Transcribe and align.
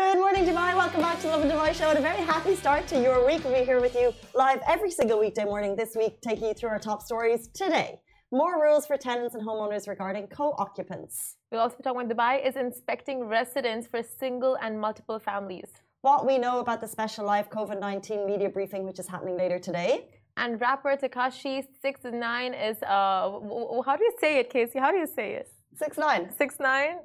Good 0.00 0.18
morning, 0.18 0.44
Dubai. 0.46 0.70
Welcome 0.84 1.02
back 1.02 1.18
to 1.18 1.24
the 1.24 1.32
Lovin 1.34 1.50
Dubai 1.50 1.72
Show 1.78 1.90
and 1.90 1.98
a 1.98 2.06
very 2.10 2.22
happy 2.32 2.54
start 2.62 2.82
to 2.92 2.96
your 3.06 3.18
week. 3.28 3.40
We'll 3.44 3.58
be 3.60 3.64
here 3.70 3.82
with 3.86 3.94
you 3.94 4.08
live 4.34 4.60
every 4.74 4.90
single 4.98 5.18
weekday 5.24 5.44
morning 5.44 5.72
this 5.76 5.92
week, 5.94 6.14
taking 6.22 6.46
you 6.48 6.54
through 6.54 6.70
our 6.74 6.82
top 6.90 7.00
stories 7.02 7.42
today. 7.62 8.00
More 8.32 8.54
rules 8.64 8.86
for 8.88 8.96
tenants 8.96 9.34
and 9.34 9.42
homeowners 9.46 9.84
regarding 9.94 10.24
co-occupants. 10.38 11.36
We'll 11.50 11.60
also 11.60 11.76
be 11.76 11.82
talking 11.82 12.00
about 12.00 12.16
Dubai 12.16 12.32
is 12.48 12.56
inspecting 12.56 13.18
residents 13.38 13.86
for 13.86 14.00
single 14.02 14.54
and 14.64 14.80
multiple 14.86 15.18
families. 15.18 15.70
What 16.00 16.26
we 16.26 16.38
know 16.38 16.60
about 16.64 16.80
the 16.80 16.88
special 16.88 17.26
live 17.26 17.50
COVID-19 17.50 18.26
media 18.26 18.48
briefing, 18.48 18.82
which 18.88 18.98
is 18.98 19.06
happening 19.06 19.36
later 19.36 19.58
today. 19.58 20.08
And 20.38 20.58
rapper 20.62 20.96
Tekashi 20.96 21.56
Six 21.82 22.00
Nine 22.04 22.54
is 22.54 22.78
uh, 22.82 23.86
how 23.86 23.94
do 23.98 24.04
you 24.08 24.14
say 24.18 24.38
it, 24.40 24.48
Casey? 24.48 24.78
How 24.78 24.90
do 24.94 24.96
you 24.96 25.10
say 25.18 25.28
it? 25.40 25.48
Six 25.76 25.98
nine. 25.98 26.30
Six 26.36 26.58
nine. 26.58 26.96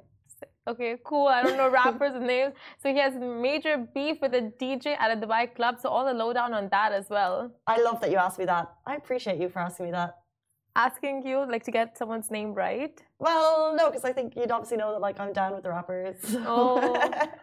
Okay, 0.68 0.96
cool. 1.04 1.28
I 1.28 1.42
don't 1.42 1.56
know 1.56 1.70
rappers' 1.80 2.20
names. 2.20 2.54
So 2.82 2.92
he 2.92 2.98
has 2.98 3.14
major 3.14 3.86
beef 3.94 4.20
with 4.20 4.34
a 4.34 4.42
DJ 4.60 4.96
at 4.98 5.10
a 5.16 5.20
Dubai 5.20 5.54
club. 5.54 5.78
So 5.80 5.88
all 5.88 6.04
the 6.04 6.14
lowdown 6.14 6.52
on 6.52 6.68
that 6.70 6.92
as 6.92 7.08
well. 7.08 7.52
I 7.66 7.80
love 7.80 8.00
that 8.00 8.10
you 8.10 8.16
asked 8.16 8.38
me 8.38 8.46
that. 8.46 8.72
I 8.84 8.96
appreciate 8.96 9.38
you 9.40 9.48
for 9.48 9.60
asking 9.60 9.86
me 9.86 9.92
that. 9.92 10.16
Asking 10.74 11.26
you 11.26 11.38
like 11.50 11.64
to 11.64 11.70
get 11.70 11.96
someone's 11.96 12.30
name 12.30 12.52
right. 12.52 13.00
Well, 13.18 13.74
no, 13.74 13.88
because 13.88 14.04
I 14.04 14.12
think 14.12 14.36
you'd 14.36 14.50
obviously 14.50 14.76
know 14.76 14.92
that 14.92 15.00
like 15.00 15.18
I'm 15.18 15.32
down 15.32 15.54
with 15.54 15.62
the 15.62 15.70
rappers. 15.70 16.16
Oh, 16.44 16.94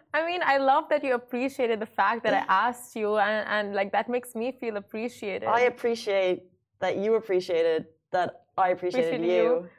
I 0.14 0.24
mean, 0.28 0.42
I 0.46 0.58
love 0.58 0.84
that 0.90 1.04
you 1.04 1.16
appreciated 1.16 1.80
the 1.80 1.88
fact 1.88 2.24
that 2.26 2.34
I 2.36 2.46
asked 2.68 2.96
you, 2.96 3.18
and, 3.18 3.48
and 3.48 3.74
like 3.74 3.92
that 3.94 4.08
makes 4.08 4.36
me 4.36 4.52
feel 4.52 4.78
appreciated. 4.78 5.48
I 5.48 5.62
appreciate 5.62 6.44
that 6.80 6.98
you 6.98 7.16
appreciated 7.16 7.88
that 8.12 8.44
I 8.56 8.70
appreciated 8.70 9.16
Appreciate 9.16 9.36
you. 9.36 9.44
you. 9.44 9.70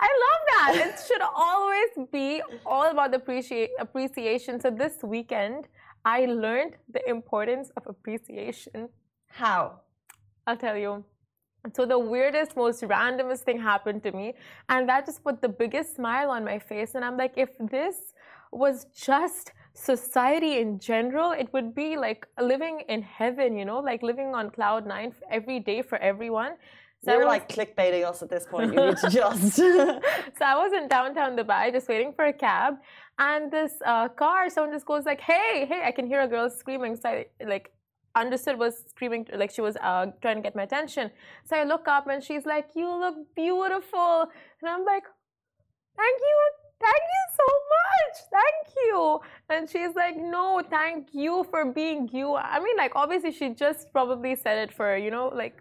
I 0.00 0.08
love 0.24 0.42
that. 0.50 0.86
it 0.88 1.00
should 1.06 1.22
always 1.22 2.08
be 2.12 2.42
all 2.66 2.90
about 2.90 3.10
the 3.12 3.18
appreciate 3.18 3.70
appreciation. 3.78 4.60
So 4.60 4.70
this 4.70 5.02
weekend, 5.02 5.68
I 6.04 6.26
learned 6.26 6.76
the 6.92 7.08
importance 7.08 7.70
of 7.76 7.86
appreciation. 7.86 8.88
How? 9.28 9.80
I'll 10.46 10.56
tell 10.56 10.76
you. 10.76 11.04
So 11.74 11.86
the 11.86 11.98
weirdest, 11.98 12.56
most 12.56 12.82
randomest 12.82 13.40
thing 13.40 13.58
happened 13.58 14.02
to 14.02 14.12
me, 14.12 14.34
and 14.68 14.86
that 14.88 15.06
just 15.06 15.24
put 15.24 15.40
the 15.40 15.48
biggest 15.48 15.96
smile 15.96 16.30
on 16.30 16.44
my 16.44 16.58
face. 16.58 16.94
And 16.94 17.02
I'm 17.02 17.16
like, 17.16 17.32
if 17.36 17.56
this 17.58 18.12
was 18.52 18.86
just 18.94 19.52
society 19.72 20.58
in 20.58 20.78
general, 20.78 21.32
it 21.32 21.50
would 21.54 21.74
be 21.74 21.96
like 21.96 22.26
living 22.38 22.82
in 22.88 23.00
heaven, 23.00 23.56
you 23.56 23.64
know, 23.64 23.80
like 23.80 24.02
living 24.02 24.34
on 24.34 24.50
cloud 24.50 24.86
nine 24.86 25.14
every 25.30 25.58
day 25.58 25.80
for 25.80 25.96
everyone. 25.98 26.52
So 27.04 27.12
You're 27.12 27.20
was- 27.20 27.34
like 27.36 27.48
clickbaiting 27.48 28.04
us 28.10 28.22
at 28.22 28.30
this 28.30 28.46
point. 28.46 28.72
You 28.72 28.86
need 28.86 28.96
to 28.98 29.10
just. 29.20 29.56
so 29.56 30.42
I 30.52 30.56
was 30.62 30.72
in 30.72 30.88
downtown 30.88 31.36
Dubai 31.36 31.72
just 31.72 31.88
waiting 31.88 32.12
for 32.16 32.24
a 32.26 32.32
cab, 32.32 32.74
and 33.18 33.50
this 33.50 33.72
uh, 33.84 34.08
car, 34.08 34.48
someone 34.50 34.72
just 34.72 34.86
goes 34.86 35.04
like, 35.04 35.20
"Hey, 35.20 35.66
hey!" 35.70 35.82
I 35.84 35.92
can 35.92 36.06
hear 36.06 36.20
a 36.20 36.28
girl 36.28 36.48
screaming. 36.50 36.96
So 36.96 37.08
I 37.08 37.26
like 37.54 37.72
understood 38.16 38.58
was 38.58 38.74
screaming 38.92 39.26
like 39.34 39.50
she 39.50 39.60
was 39.60 39.76
uh, 39.90 40.06
trying 40.22 40.36
to 40.36 40.42
get 40.42 40.54
my 40.60 40.62
attention. 40.62 41.10
So 41.46 41.56
I 41.56 41.64
look 41.64 41.88
up 41.88 42.06
and 42.06 42.22
she's 42.22 42.44
like, 42.46 42.68
"You 42.74 42.88
look 43.04 43.16
beautiful," 43.34 44.12
and 44.60 44.66
I'm 44.74 44.84
like, 44.84 45.04
"Thank 45.96 46.18
you." 46.30 46.38
Thank 46.80 47.04
you 47.16 47.24
so 47.40 47.48
much. 47.76 48.16
Thank 48.38 48.76
you. 48.84 49.20
And 49.48 49.70
she's 49.70 49.94
like, 49.94 50.16
no, 50.18 50.60
thank 50.68 51.14
you 51.14 51.46
for 51.50 51.64
being 51.72 52.10
you. 52.12 52.34
I 52.34 52.58
mean, 52.58 52.76
like, 52.76 52.92
obviously, 52.94 53.32
she 53.32 53.50
just 53.50 53.90
probably 53.92 54.34
said 54.36 54.58
it 54.58 54.74
for, 54.74 54.94
you 54.96 55.10
know, 55.10 55.28
like, 55.34 55.56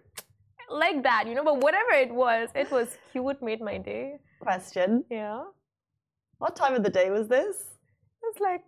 like 0.70 1.04
that, 1.04 1.28
you 1.28 1.36
know, 1.36 1.44
but 1.44 1.62
whatever 1.62 1.92
it 1.92 2.14
was, 2.14 2.50
it 2.56 2.70
was 2.72 2.98
cute, 3.12 3.42
made 3.42 3.62
my 3.62 3.78
day. 3.78 4.16
Question. 4.40 5.04
Yeah. 5.10 5.44
What 6.40 6.56
time 6.56 6.74
of 6.76 6.84
the 6.84 6.90
day 6.90 7.10
was 7.10 7.28
this? 7.28 7.56
It 8.22 8.26
was 8.26 8.40
like 8.40 8.62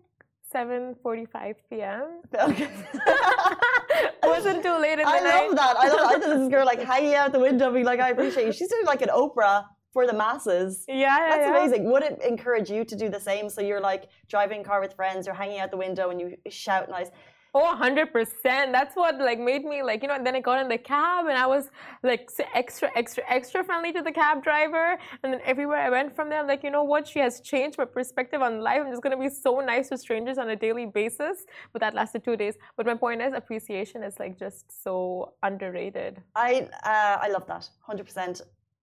7.45 0.54 1.56
p.m. 1.70 2.22
Okay. 2.34 2.70
Wasn't 4.24 4.64
too 4.64 4.78
late 4.80 4.94
in 5.00 5.06
the 5.06 5.08
I 5.08 5.20
night. 5.20 5.48
love 5.48 5.56
that. 5.56 5.76
I 5.78 5.88
love. 5.90 6.00
I 6.00 6.14
thought 6.14 6.22
this 6.22 6.50
girl 6.54 6.66
like 6.66 6.82
hanging 6.82 7.16
out 7.16 7.32
the 7.32 7.40
window, 7.40 7.72
being 7.72 7.86
like, 7.86 8.00
"I 8.00 8.10
appreciate 8.10 8.46
you." 8.46 8.52
She's 8.52 8.70
doing 8.70 8.86
like 8.86 9.02
an 9.02 9.10
Oprah 9.10 9.66
for 9.94 10.06
the 10.08 10.14
masses. 10.14 10.84
Yeah, 10.88 10.96
yeah, 10.96 11.30
That's 11.30 11.48
yeah. 11.48 11.58
amazing. 11.58 11.92
Would 11.92 12.04
it 12.04 12.22
encourage 12.22 12.70
you 12.70 12.84
to 12.84 12.96
do 12.96 13.08
the 13.10 13.20
same? 13.20 13.50
So 13.50 13.62
you're 13.62 13.80
like 13.80 14.10
driving 14.28 14.62
a 14.62 14.64
car 14.64 14.82
with 14.82 14.94
friends, 14.94 15.26
you're 15.26 15.36
hanging 15.36 15.60
out 15.60 15.72
the 15.72 15.78
window, 15.78 16.10
and 16.10 16.20
you 16.20 16.36
shout 16.50 16.90
nice. 16.90 17.10
Oh, 17.58 17.74
100%. 17.82 18.44
That's 18.44 18.96
what 18.98 19.18
like 19.18 19.40
made 19.40 19.64
me 19.64 19.82
like, 19.82 20.02
you 20.02 20.10
know, 20.10 20.16
and 20.16 20.28
then 20.28 20.36
I 20.36 20.42
got 20.42 20.60
in 20.62 20.68
the 20.68 20.78
cab 20.78 21.28
and 21.28 21.38
I 21.38 21.48
was 21.48 21.70
like 22.04 22.30
extra, 22.54 22.90
extra, 22.98 23.24
extra 23.30 23.64
friendly 23.64 23.94
to 23.94 24.02
the 24.02 24.12
cab 24.12 24.44
driver. 24.44 24.98
And 25.24 25.32
then 25.32 25.40
everywhere 25.46 25.78
I 25.78 25.90
went 25.90 26.14
from 26.14 26.30
there, 26.30 26.42
I'm 26.42 26.48
like, 26.48 26.64
you 26.64 26.70
know 26.70 26.84
what? 26.84 27.08
She 27.08 27.20
has 27.20 27.40
changed 27.40 27.78
my 27.78 27.86
perspective 27.86 28.42
on 28.42 28.60
life. 28.60 28.82
I'm 28.84 28.92
just 28.92 29.02
going 29.02 29.16
to 29.18 29.24
be 29.24 29.30
so 29.30 29.62
nice 29.62 29.88
to 29.88 29.98
strangers 29.98 30.38
on 30.38 30.50
a 30.50 30.56
daily 30.58 30.86
basis. 30.86 31.46
But 31.72 31.80
that 31.80 31.94
lasted 31.94 32.26
two 32.26 32.36
days. 32.36 32.56
But 32.76 32.86
my 32.86 32.96
point 32.96 33.22
is, 33.22 33.34
appreciation 33.34 34.04
is 34.04 34.20
like 34.20 34.38
just 34.38 34.66
so 34.84 35.36
underrated. 35.42 36.22
I 36.36 36.68
uh, 36.84 37.20
I 37.26 37.30
love 37.30 37.48
that. 37.48 37.70
Hundred 37.88 38.06
percent. 38.06 38.42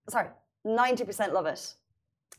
Sorry, 0.09 0.29
ninety 0.65 1.05
percent 1.05 1.35
love 1.35 1.45
it. 1.45 1.75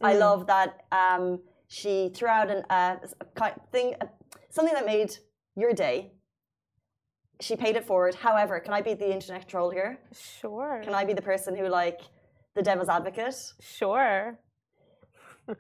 I 0.02 0.16
Mm. 0.16 0.20
love 0.20 0.48
that 0.48 0.86
um, 0.92 1.40
she 1.68 2.10
threw 2.16 2.28
out 2.28 2.50
an 2.50 2.64
uh, 2.72 2.96
a 3.22 3.52
thing, 3.72 3.94
uh, 4.02 4.08
something 4.50 4.74
that 4.74 4.88
made 4.88 5.16
your 5.56 5.74
day. 5.74 6.12
She 7.40 7.56
paid 7.56 7.76
it 7.76 7.86
forward. 7.86 8.16
However, 8.16 8.60
can 8.60 8.74
I 8.74 8.82
be 8.82 8.94
the 8.94 9.12
internet 9.12 9.48
troll 9.48 9.70
here? 9.70 9.98
Sure. 10.14 10.82
Can 10.84 10.94
I 10.94 11.04
be 11.06 11.14
the 11.14 11.22
person 11.22 11.56
who 11.56 11.68
like 11.68 12.02
the 12.56 12.62
devil's 12.62 12.90
advocate? 12.90 13.36
Sure. 13.62 14.38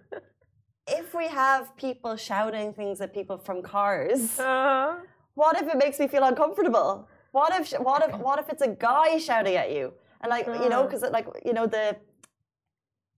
If 0.85 1.13
we 1.15 1.27
have 1.29 1.75
people 1.77 2.17
shouting 2.17 2.73
things 2.73 2.99
at 2.99 3.13
people 3.13 3.37
from 3.37 3.61
cars, 3.61 4.37
Uh, 4.37 4.95
what 5.33 5.55
if 5.61 5.67
it 5.73 5.77
makes 5.77 5.97
me 5.97 6.07
feel 6.07 6.23
uncomfortable? 6.23 7.07
What 7.31 7.53
if 7.59 7.71
what 7.79 8.07
if 8.07 8.15
what 8.19 8.37
if 8.39 8.49
it's 8.49 8.61
a 8.61 8.67
guy 8.67 9.17
shouting 9.17 9.55
at 9.55 9.71
you? 9.71 9.93
And 10.21 10.29
like 10.29 10.45
you 10.45 10.69
know, 10.69 10.83
because 10.83 11.01
like 11.17 11.27
you 11.45 11.53
know 11.53 11.67
the 11.67 11.95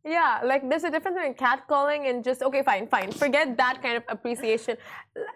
Yeah, 0.08 0.40
like 0.44 0.70
there's 0.70 0.84
a 0.84 0.92
difference 0.92 1.18
between 1.18 1.34
catcalling 1.34 2.08
and 2.08 2.24
just 2.24 2.44
okay, 2.44 2.62
fine, 2.62 2.88
fine. 2.88 3.12
Forget 3.12 3.58
that 3.58 3.82
kind 3.82 3.98
of 3.98 4.04
appreciation. 4.08 4.78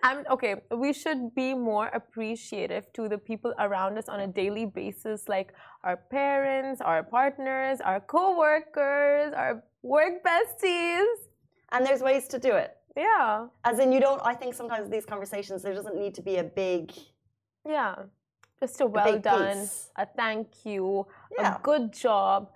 I'm 0.03 0.23
okay. 0.29 0.61
We 0.69 0.93
should 0.93 1.33
be 1.33 1.55
more 1.55 1.87
appreciative 1.87 2.85
to 2.93 3.09
the 3.09 3.17
people 3.17 3.51
around 3.57 3.97
us 3.97 4.07
on 4.07 4.19
a 4.19 4.27
daily 4.27 4.65
basis, 4.67 5.27
like 5.27 5.53
our 5.83 5.97
parents, 5.97 6.81
our 6.81 7.01
partners, 7.01 7.81
our 7.81 7.99
coworkers, 7.99 9.33
our 9.33 9.63
work 9.81 10.23
besties. 10.23 11.07
and 11.71 11.83
there's 11.85 12.01
ways 12.01 12.27
to 12.27 12.37
do 12.39 12.53
it. 12.53 12.75
Yeah, 12.95 13.47
As 13.63 13.79
in, 13.79 13.91
you 13.91 13.99
don't. 13.99 14.21
I 14.23 14.33
think 14.35 14.53
sometimes 14.53 14.89
these 14.89 15.05
conversations 15.05 15.61
there 15.63 15.73
doesn't 15.73 15.95
need 15.97 16.13
to 16.15 16.21
be 16.21 16.35
a 16.37 16.43
big. 16.43 16.91
yeah. 17.67 17.95
Just 18.59 18.81
a 18.81 18.85
well 18.85 19.13
big 19.13 19.21
done, 19.23 19.61
piece. 19.61 19.89
a 19.95 20.05
thank 20.05 20.47
you, 20.65 21.07
Yeah. 21.37 21.55
a 21.55 21.59
good 21.61 21.93
job. 21.93 22.51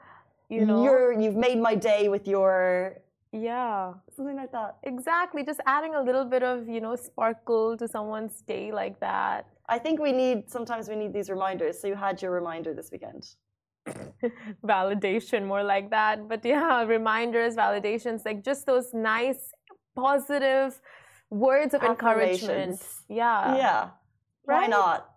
You 0.54 0.66
know. 0.66 0.84
You're 0.84 1.12
you've 1.22 1.40
made 1.48 1.60
my 1.60 1.76
day 1.76 2.04
with 2.14 2.28
your 2.28 2.98
yeah. 3.34 3.94
something 4.16 4.36
like 4.36 4.52
that. 4.52 4.78
Exactly, 4.84 5.44
just 5.44 5.60
adding 5.66 5.96
a 5.96 6.02
little 6.02 6.24
bit 6.24 6.44
of, 6.44 6.70
you 6.70 6.80
know, 6.80 6.96
sparkle 6.96 7.76
to 7.78 7.88
someone's 7.88 8.42
day 8.42 8.72
like 8.72 9.00
that. 9.00 9.48
I 9.68 9.80
think 9.80 10.00
we 10.00 10.12
need 10.12 10.50
sometimes 10.50 10.88
we 10.88 10.96
need 10.96 11.14
these 11.14 11.30
reminders. 11.30 11.80
So 11.80 11.88
you 11.88 11.96
had 11.96 12.22
your 12.22 12.32
reminder 12.32 12.74
this 12.74 12.90
weekend. 12.92 13.24
Validation, 14.66 15.46
more 15.46 15.64
like 15.64 15.90
that. 15.90 16.30
But 16.30 16.46
yeah, 16.46 16.84
reminders, 16.98 17.56
validations, 17.56 18.26
like 18.26 18.44
just 18.44 18.66
those 18.66 18.94
nice, 18.94 19.52
positive 19.96 20.80
words 21.30 21.74
of 21.74 21.82
encouragement. 21.84 22.82
Yeah. 23.10 23.56
yeah. 23.56 23.90
Why 24.44 24.62
right? 24.62 24.70
not? 24.70 25.10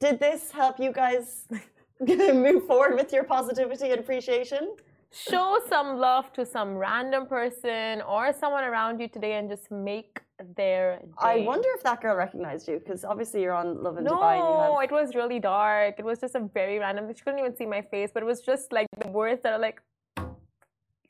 Did 0.00 0.18
this 0.18 0.50
help 0.50 0.80
you 0.80 0.92
guys 0.92 1.46
move 2.46 2.66
forward 2.66 2.94
with 2.94 3.12
your 3.12 3.24
positivity 3.24 3.90
and 3.90 4.00
appreciation? 4.00 4.76
Show 5.12 5.58
some 5.68 5.98
love 5.98 6.32
to 6.34 6.46
some 6.46 6.76
random 6.76 7.26
person 7.26 8.00
or 8.02 8.32
someone 8.32 8.64
around 8.64 9.00
you 9.00 9.08
today 9.08 9.34
and 9.34 9.48
just 9.48 9.70
make 9.70 10.20
their 10.56 10.98
day. 10.98 11.06
I 11.18 11.38
wonder 11.40 11.68
if 11.74 11.82
that 11.82 12.00
girl 12.00 12.14
recognized 12.16 12.68
you 12.68 12.78
because 12.78 13.04
obviously 13.04 13.42
you're 13.42 13.52
on 13.52 13.82
Lovin 13.82 14.04
No, 14.04 14.12
Dubai. 14.12 14.34
And 14.34 14.48
you 14.48 14.80
have, 14.80 14.90
it 14.90 14.92
was 14.92 15.14
really 15.14 15.40
dark. 15.40 15.96
It 15.98 16.04
was 16.04 16.20
just 16.20 16.36
a 16.36 16.40
very 16.40 16.78
random. 16.78 17.12
She 17.14 17.22
couldn't 17.24 17.40
even 17.40 17.56
see 17.56 17.66
my 17.66 17.82
face, 17.82 18.10
but 18.14 18.22
it 18.22 18.26
was 18.26 18.40
just 18.40 18.72
like 18.72 18.86
the 19.00 19.08
words 19.08 19.42
that 19.42 19.52
are 19.52 19.58
like, 19.58 19.82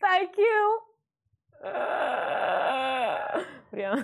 "Thank 0.00 0.38
you." 0.38 0.80
Uh, 1.64 3.44
yeah. 3.76 4.02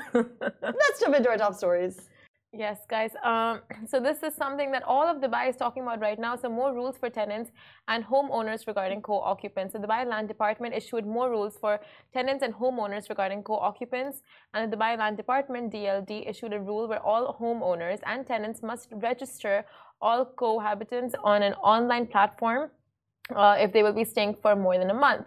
Let's 0.62 1.00
jump 1.00 1.16
into 1.16 1.28
our 1.30 1.38
top 1.38 1.54
stories. 1.54 2.08
Yes, 2.58 2.78
guys. 2.88 3.12
Um, 3.22 3.60
so 3.90 4.00
this 4.00 4.22
is 4.22 4.34
something 4.34 4.70
that 4.72 4.82
all 4.82 5.06
of 5.06 5.22
Dubai 5.22 5.48
is 5.48 5.56
talking 5.56 5.82
about 5.82 6.00
right 6.00 6.18
now. 6.18 6.36
So 6.36 6.48
more 6.48 6.72
rules 6.74 6.96
for 6.96 7.08
tenants 7.10 7.50
and 7.88 8.04
homeowners 8.04 8.66
regarding 8.66 9.02
co-occupants. 9.02 9.72
So 9.72 9.78
the 9.78 9.86
Dubai 9.86 10.06
Land 10.06 10.28
Department 10.28 10.74
issued 10.74 11.06
more 11.06 11.30
rules 11.30 11.56
for 11.58 11.80
tenants 12.12 12.42
and 12.42 12.54
homeowners 12.54 13.08
regarding 13.08 13.42
co-occupants. 13.42 14.22
And 14.54 14.72
the 14.72 14.76
Dubai 14.76 14.98
Land 14.98 15.16
Department 15.16 15.72
(DLD) 15.72 16.28
issued 16.28 16.52
a 16.52 16.60
rule 16.60 16.88
where 16.88 17.00
all 17.00 17.36
homeowners 17.40 18.00
and 18.04 18.26
tenants 18.26 18.62
must 18.62 18.88
register 18.92 19.64
all 20.00 20.26
cohabitants 20.26 21.14
on 21.24 21.42
an 21.42 21.54
online 21.54 22.06
platform 22.06 22.70
uh, 23.34 23.56
if 23.58 23.72
they 23.72 23.82
will 23.82 23.92
be 23.92 24.04
staying 24.04 24.34
for 24.42 24.54
more 24.54 24.78
than 24.78 24.90
a 24.90 24.94
month. 24.94 25.26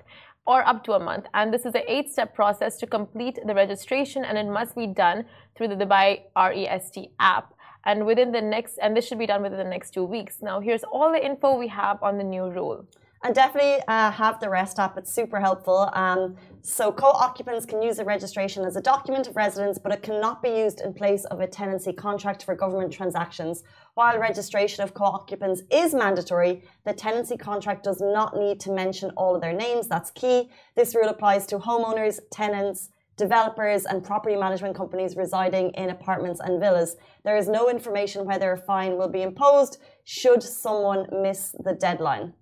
Or 0.49 0.67
up 0.67 0.83
to 0.83 0.93
a 0.93 0.99
month. 0.99 1.25
And 1.35 1.53
this 1.53 1.63
is 1.69 1.75
an 1.75 1.83
eight 1.87 2.07
step 2.09 2.33
process 2.33 2.77
to 2.77 2.87
complete 2.87 3.37
the 3.45 3.53
registration, 3.53 4.25
and 4.25 4.35
it 4.35 4.47
must 4.59 4.75
be 4.75 4.87
done 4.87 5.25
through 5.55 5.69
the 5.73 5.79
Dubai 5.83 6.09
REST 6.35 6.97
app. 7.19 7.53
And 7.85 8.05
within 8.05 8.31
the 8.31 8.41
next, 8.41 8.79
and 8.81 8.97
this 8.97 9.05
should 9.07 9.19
be 9.19 9.27
done 9.33 9.43
within 9.43 9.59
the 9.59 9.71
next 9.75 9.91
two 9.91 10.03
weeks. 10.03 10.41
Now, 10.41 10.59
here's 10.59 10.83
all 10.83 11.11
the 11.11 11.23
info 11.23 11.55
we 11.55 11.67
have 11.67 12.01
on 12.01 12.17
the 12.17 12.23
new 12.23 12.49
rule. 12.49 12.79
And 13.21 13.35
definitely 13.35 13.83
uh, 13.89 14.11
have 14.11 14.39
the 14.39 14.49
REST 14.49 14.79
app. 14.79 14.97
It's 14.97 15.11
super 15.11 15.41
helpful. 15.41 15.89
Um, 15.93 16.37
so 16.61 16.89
co-occupants 16.89 17.65
can 17.65 17.81
use 17.81 17.97
the 17.97 18.05
registration 18.05 18.63
as 18.63 18.77
a 18.77 18.81
document 18.81 19.27
of 19.27 19.35
residence, 19.35 19.77
but 19.77 19.91
it 19.91 20.01
cannot 20.01 20.41
be 20.41 20.49
used 20.49 20.79
in 20.79 20.93
place 20.93 21.25
of 21.25 21.41
a 21.41 21.47
tenancy 21.47 21.91
contract 21.91 22.45
for 22.45 22.55
government 22.55 22.93
transactions. 22.93 23.63
While 23.95 24.17
registration 24.19 24.85
of 24.85 24.93
co-occupants 24.93 25.63
is 25.69 25.93
mandatory, 25.93 26.63
the 26.85 26.93
tenancy 26.93 27.35
contract 27.35 27.83
does 27.83 27.99
not 27.99 28.37
need 28.37 28.61
to 28.61 28.71
mention 28.71 29.11
all 29.17 29.35
of 29.35 29.41
their 29.41 29.53
names. 29.53 29.89
That's 29.89 30.11
key. 30.11 30.49
This 30.75 30.95
rule 30.95 31.09
applies 31.09 31.45
to 31.47 31.59
homeowners, 31.59 32.19
tenants, 32.31 32.89
developers 33.17 33.83
and 33.83 34.01
property 34.01 34.37
management 34.37 34.77
companies 34.77 35.17
residing 35.17 35.71
in 35.71 35.89
apartments 35.89 36.39
and 36.39 36.57
villas. 36.57 36.95
There 37.25 37.35
is 37.35 37.49
no 37.49 37.69
information 37.69 38.25
whether 38.25 38.53
a 38.53 38.57
fine 38.57 38.97
will 38.97 39.09
be 39.09 39.23
imposed 39.23 39.77
should 40.05 40.41
someone 40.41 41.05
miss 41.11 41.53
the 41.59 41.73
deadline. 41.73 42.33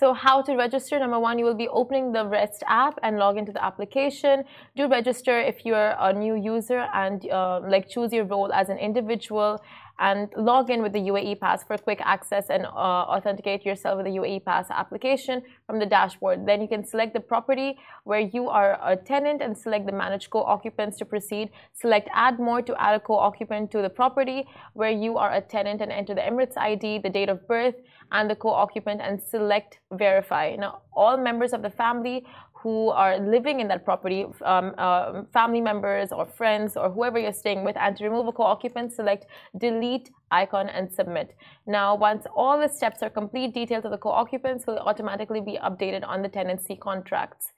So 0.00 0.14
how 0.14 0.40
to 0.40 0.56
register? 0.56 0.98
Number 0.98 1.20
one, 1.20 1.38
you 1.38 1.44
will 1.44 1.60
be 1.66 1.68
opening 1.68 2.10
the 2.10 2.24
REST 2.24 2.62
app 2.66 2.98
and 3.02 3.18
log 3.18 3.36
into 3.36 3.52
the 3.52 3.62
application. 3.62 4.44
Do 4.74 4.88
register 4.88 5.38
if 5.38 5.66
you're 5.66 5.94
a 6.00 6.10
new 6.10 6.36
user 6.36 6.88
and 6.94 7.30
uh, 7.30 7.60
like 7.68 7.86
choose 7.86 8.10
your 8.10 8.24
role 8.24 8.50
as 8.50 8.70
an 8.70 8.78
individual 8.78 9.62
and 10.00 10.32
log 10.36 10.70
in 10.70 10.82
with 10.82 10.92
the 10.92 10.98
UAE 10.98 11.38
Pass 11.38 11.62
for 11.62 11.76
quick 11.76 12.00
access 12.02 12.48
and 12.48 12.64
uh, 12.64 13.04
authenticate 13.14 13.64
yourself 13.66 13.98
with 13.98 14.06
the 14.06 14.12
UAE 14.12 14.44
Pass 14.44 14.70
application 14.70 15.42
from 15.66 15.78
the 15.78 15.86
dashboard. 15.86 16.46
Then 16.46 16.62
you 16.62 16.68
can 16.68 16.84
select 16.84 17.12
the 17.12 17.20
property 17.20 17.78
where 18.04 18.20
you 18.20 18.48
are 18.48 18.78
a 18.82 18.96
tenant 18.96 19.42
and 19.42 19.56
select 19.56 19.84
the 19.84 19.92
manage 19.92 20.30
co-occupants 20.30 20.96
to 20.98 21.04
proceed. 21.04 21.50
Select 21.74 22.08
add 22.14 22.38
more 22.40 22.62
to 22.62 22.74
add 22.82 22.94
a 22.94 23.00
co-occupant 23.00 23.70
to 23.72 23.82
the 23.82 23.90
property 23.90 24.48
where 24.72 24.90
you 24.90 25.18
are 25.18 25.34
a 25.34 25.40
tenant 25.40 25.82
and 25.82 25.92
enter 25.92 26.14
the 26.14 26.22
Emirates 26.22 26.56
ID, 26.56 26.98
the 26.98 27.10
date 27.10 27.28
of 27.28 27.46
birth, 27.46 27.74
and 28.10 28.28
the 28.30 28.36
co-occupant 28.36 29.00
and 29.02 29.22
select 29.22 29.80
verify. 29.92 30.56
Now, 30.56 30.80
all 30.94 31.16
members 31.18 31.52
of 31.52 31.62
the 31.62 31.70
family 31.70 32.24
who 32.62 32.90
are 32.90 33.18
living 33.18 33.60
in 33.60 33.68
that 33.68 33.84
property, 33.84 34.26
um, 34.44 34.74
uh, 34.76 35.22
family 35.32 35.60
members 35.60 36.12
or 36.12 36.26
friends 36.26 36.76
or 36.76 36.90
whoever 36.90 37.18
you're 37.18 37.32
staying 37.32 37.64
with, 37.64 37.76
and 37.76 37.96
to 37.96 38.04
remove 38.04 38.26
a 38.26 38.32
co-occupant, 38.32 38.92
select 38.92 39.26
delete 39.56 40.10
icon 40.30 40.68
and 40.68 40.92
submit. 40.92 41.34
Now, 41.66 41.94
once 41.94 42.26
all 42.34 42.60
the 42.60 42.68
steps 42.68 43.02
are 43.02 43.10
complete, 43.10 43.54
details 43.54 43.84
of 43.84 43.90
the 43.90 43.98
co-occupants 43.98 44.66
will 44.66 44.78
automatically 44.78 45.40
be 45.40 45.58
updated 45.62 46.06
on 46.06 46.22
the 46.22 46.28
tenancy 46.28 46.76
contracts. 46.76 47.52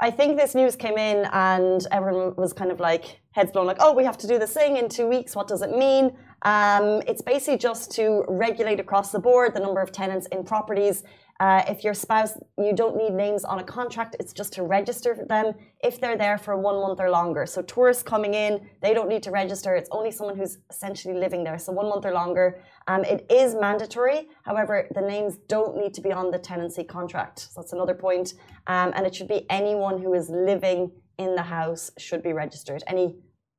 I 0.00 0.12
think 0.12 0.36
this 0.36 0.54
news 0.54 0.76
came 0.76 0.96
in 0.96 1.26
and 1.32 1.84
everyone 1.90 2.36
was 2.36 2.52
kind 2.52 2.70
of 2.70 2.78
like 2.78 3.20
heads 3.32 3.50
blown, 3.50 3.66
like, 3.66 3.78
oh, 3.80 3.92
we 3.92 4.04
have 4.04 4.16
to 4.18 4.28
do 4.28 4.38
this 4.38 4.52
thing 4.52 4.76
in 4.76 4.88
two 4.88 5.08
weeks. 5.08 5.34
What 5.34 5.48
does 5.48 5.60
it 5.60 5.72
mean? 5.72 6.16
Um, 6.42 7.02
it's 7.08 7.20
basically 7.20 7.58
just 7.58 7.90
to 7.96 8.24
regulate 8.28 8.78
across 8.78 9.10
the 9.10 9.18
board 9.18 9.54
the 9.54 9.60
number 9.60 9.80
of 9.80 9.90
tenants 9.90 10.28
in 10.30 10.44
properties. 10.44 11.02
Uh, 11.40 11.62
if 11.68 11.84
your 11.84 11.94
spouse, 11.94 12.36
you 12.56 12.74
don't 12.74 12.96
need 12.96 13.12
names 13.12 13.44
on 13.44 13.60
a 13.60 13.62
contract, 13.62 14.16
it's 14.18 14.32
just 14.32 14.52
to 14.52 14.64
register 14.64 15.16
them 15.28 15.52
if 15.84 16.00
they're 16.00 16.16
there 16.16 16.36
for 16.36 16.56
one 16.56 16.74
month 16.76 16.98
or 16.98 17.10
longer. 17.10 17.46
So 17.46 17.62
tourists 17.62 18.02
coming 18.02 18.34
in, 18.34 18.68
they 18.82 18.92
don't 18.92 19.08
need 19.08 19.22
to 19.22 19.30
register. 19.30 19.76
It's 19.76 19.88
only 19.92 20.10
someone 20.10 20.36
who's 20.36 20.58
essentially 20.68 21.14
living 21.14 21.44
there. 21.44 21.56
So 21.58 21.72
one 21.72 21.88
month 21.88 22.04
or 22.04 22.12
longer. 22.12 22.60
Um, 22.88 23.04
it 23.04 23.24
is 23.30 23.54
mandatory. 23.54 24.28
However, 24.42 24.88
the 24.94 25.00
names 25.00 25.38
don't 25.46 25.76
need 25.76 25.94
to 25.94 26.00
be 26.00 26.10
on 26.10 26.32
the 26.32 26.38
tenancy 26.38 26.82
contract. 26.82 27.38
So 27.38 27.60
that's 27.60 27.72
another 27.72 27.94
point. 27.94 28.34
Um, 28.66 28.92
and 28.96 29.06
it 29.06 29.14
should 29.14 29.28
be 29.28 29.46
anyone 29.48 30.02
who 30.02 30.14
is 30.14 30.28
living 30.28 30.90
in 31.18 31.36
the 31.36 31.42
house 31.42 31.92
should 31.98 32.22
be 32.22 32.32
registered. 32.32 32.82
Any 32.88 33.14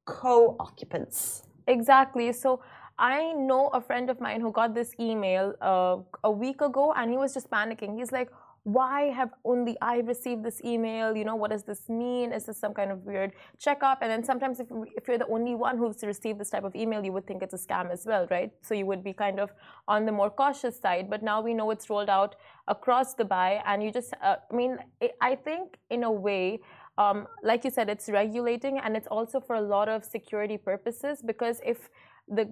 co-occupants. 0.05 1.43
Exactly. 1.67 2.33
So 2.33 2.61
I 2.99 3.31
know 3.31 3.69
a 3.69 3.79
friend 3.79 4.09
of 4.09 4.19
mine 4.19 4.41
who 4.41 4.51
got 4.51 4.75
this 4.75 4.93
email 4.99 5.55
uh, 5.61 5.97
a 6.23 6.29
week 6.29 6.59
ago 6.61 6.93
and 6.93 7.09
he 7.09 7.17
was 7.17 7.33
just 7.33 7.49
panicking. 7.49 7.97
He's 7.97 8.11
like, 8.11 8.29
why 8.63 9.03
have 9.05 9.33
only 9.45 9.77
I 9.81 9.99
received 9.99 10.43
this 10.43 10.61
email? 10.65 11.15
You 11.15 11.23
know, 11.23 11.37
what 11.37 11.51
does 11.51 11.63
this 11.63 11.87
mean? 11.87 12.33
Is 12.33 12.45
this 12.45 12.59
some 12.59 12.73
kind 12.73 12.91
of 12.91 13.05
weird 13.05 13.31
checkup? 13.57 13.99
And 14.01 14.11
then 14.11 14.21
sometimes, 14.21 14.59
if, 14.59 14.67
if 14.97 15.07
you're 15.07 15.17
the 15.17 15.27
only 15.27 15.55
one 15.55 15.77
who's 15.77 16.03
received 16.03 16.39
this 16.39 16.49
type 16.49 16.65
of 16.65 16.75
email, 16.75 17.03
you 17.03 17.13
would 17.13 17.25
think 17.25 17.41
it's 17.41 17.53
a 17.53 17.57
scam 17.57 17.89
as 17.89 18.05
well, 18.05 18.27
right? 18.29 18.51
So 18.61 18.73
you 18.73 18.85
would 18.85 19.01
be 19.01 19.13
kind 19.13 19.39
of 19.39 19.49
on 19.87 20.05
the 20.05 20.11
more 20.11 20.29
cautious 20.29 20.77
side. 20.77 21.09
But 21.09 21.23
now 21.23 21.41
we 21.41 21.53
know 21.53 21.71
it's 21.71 21.89
rolled 21.89 22.09
out 22.09 22.35
across 22.67 23.15
Dubai, 23.15 23.61
and 23.65 23.81
you 23.81 23.91
just, 23.93 24.13
uh, 24.21 24.35
I 24.51 24.53
mean, 24.53 24.77
I 25.21 25.35
think 25.35 25.77
in 25.89 26.03
a 26.03 26.11
way, 26.11 26.59
um, 26.97 27.27
like 27.41 27.63
you 27.63 27.71
said, 27.71 27.89
it's 27.89 28.09
regulating 28.09 28.77
and 28.77 28.97
it's 28.97 29.07
also 29.07 29.39
for 29.39 29.55
a 29.55 29.61
lot 29.61 29.87
of 29.87 30.03
security 30.03 30.57
purposes 30.57 31.21
because 31.25 31.61
if 31.65 31.89
the 32.27 32.51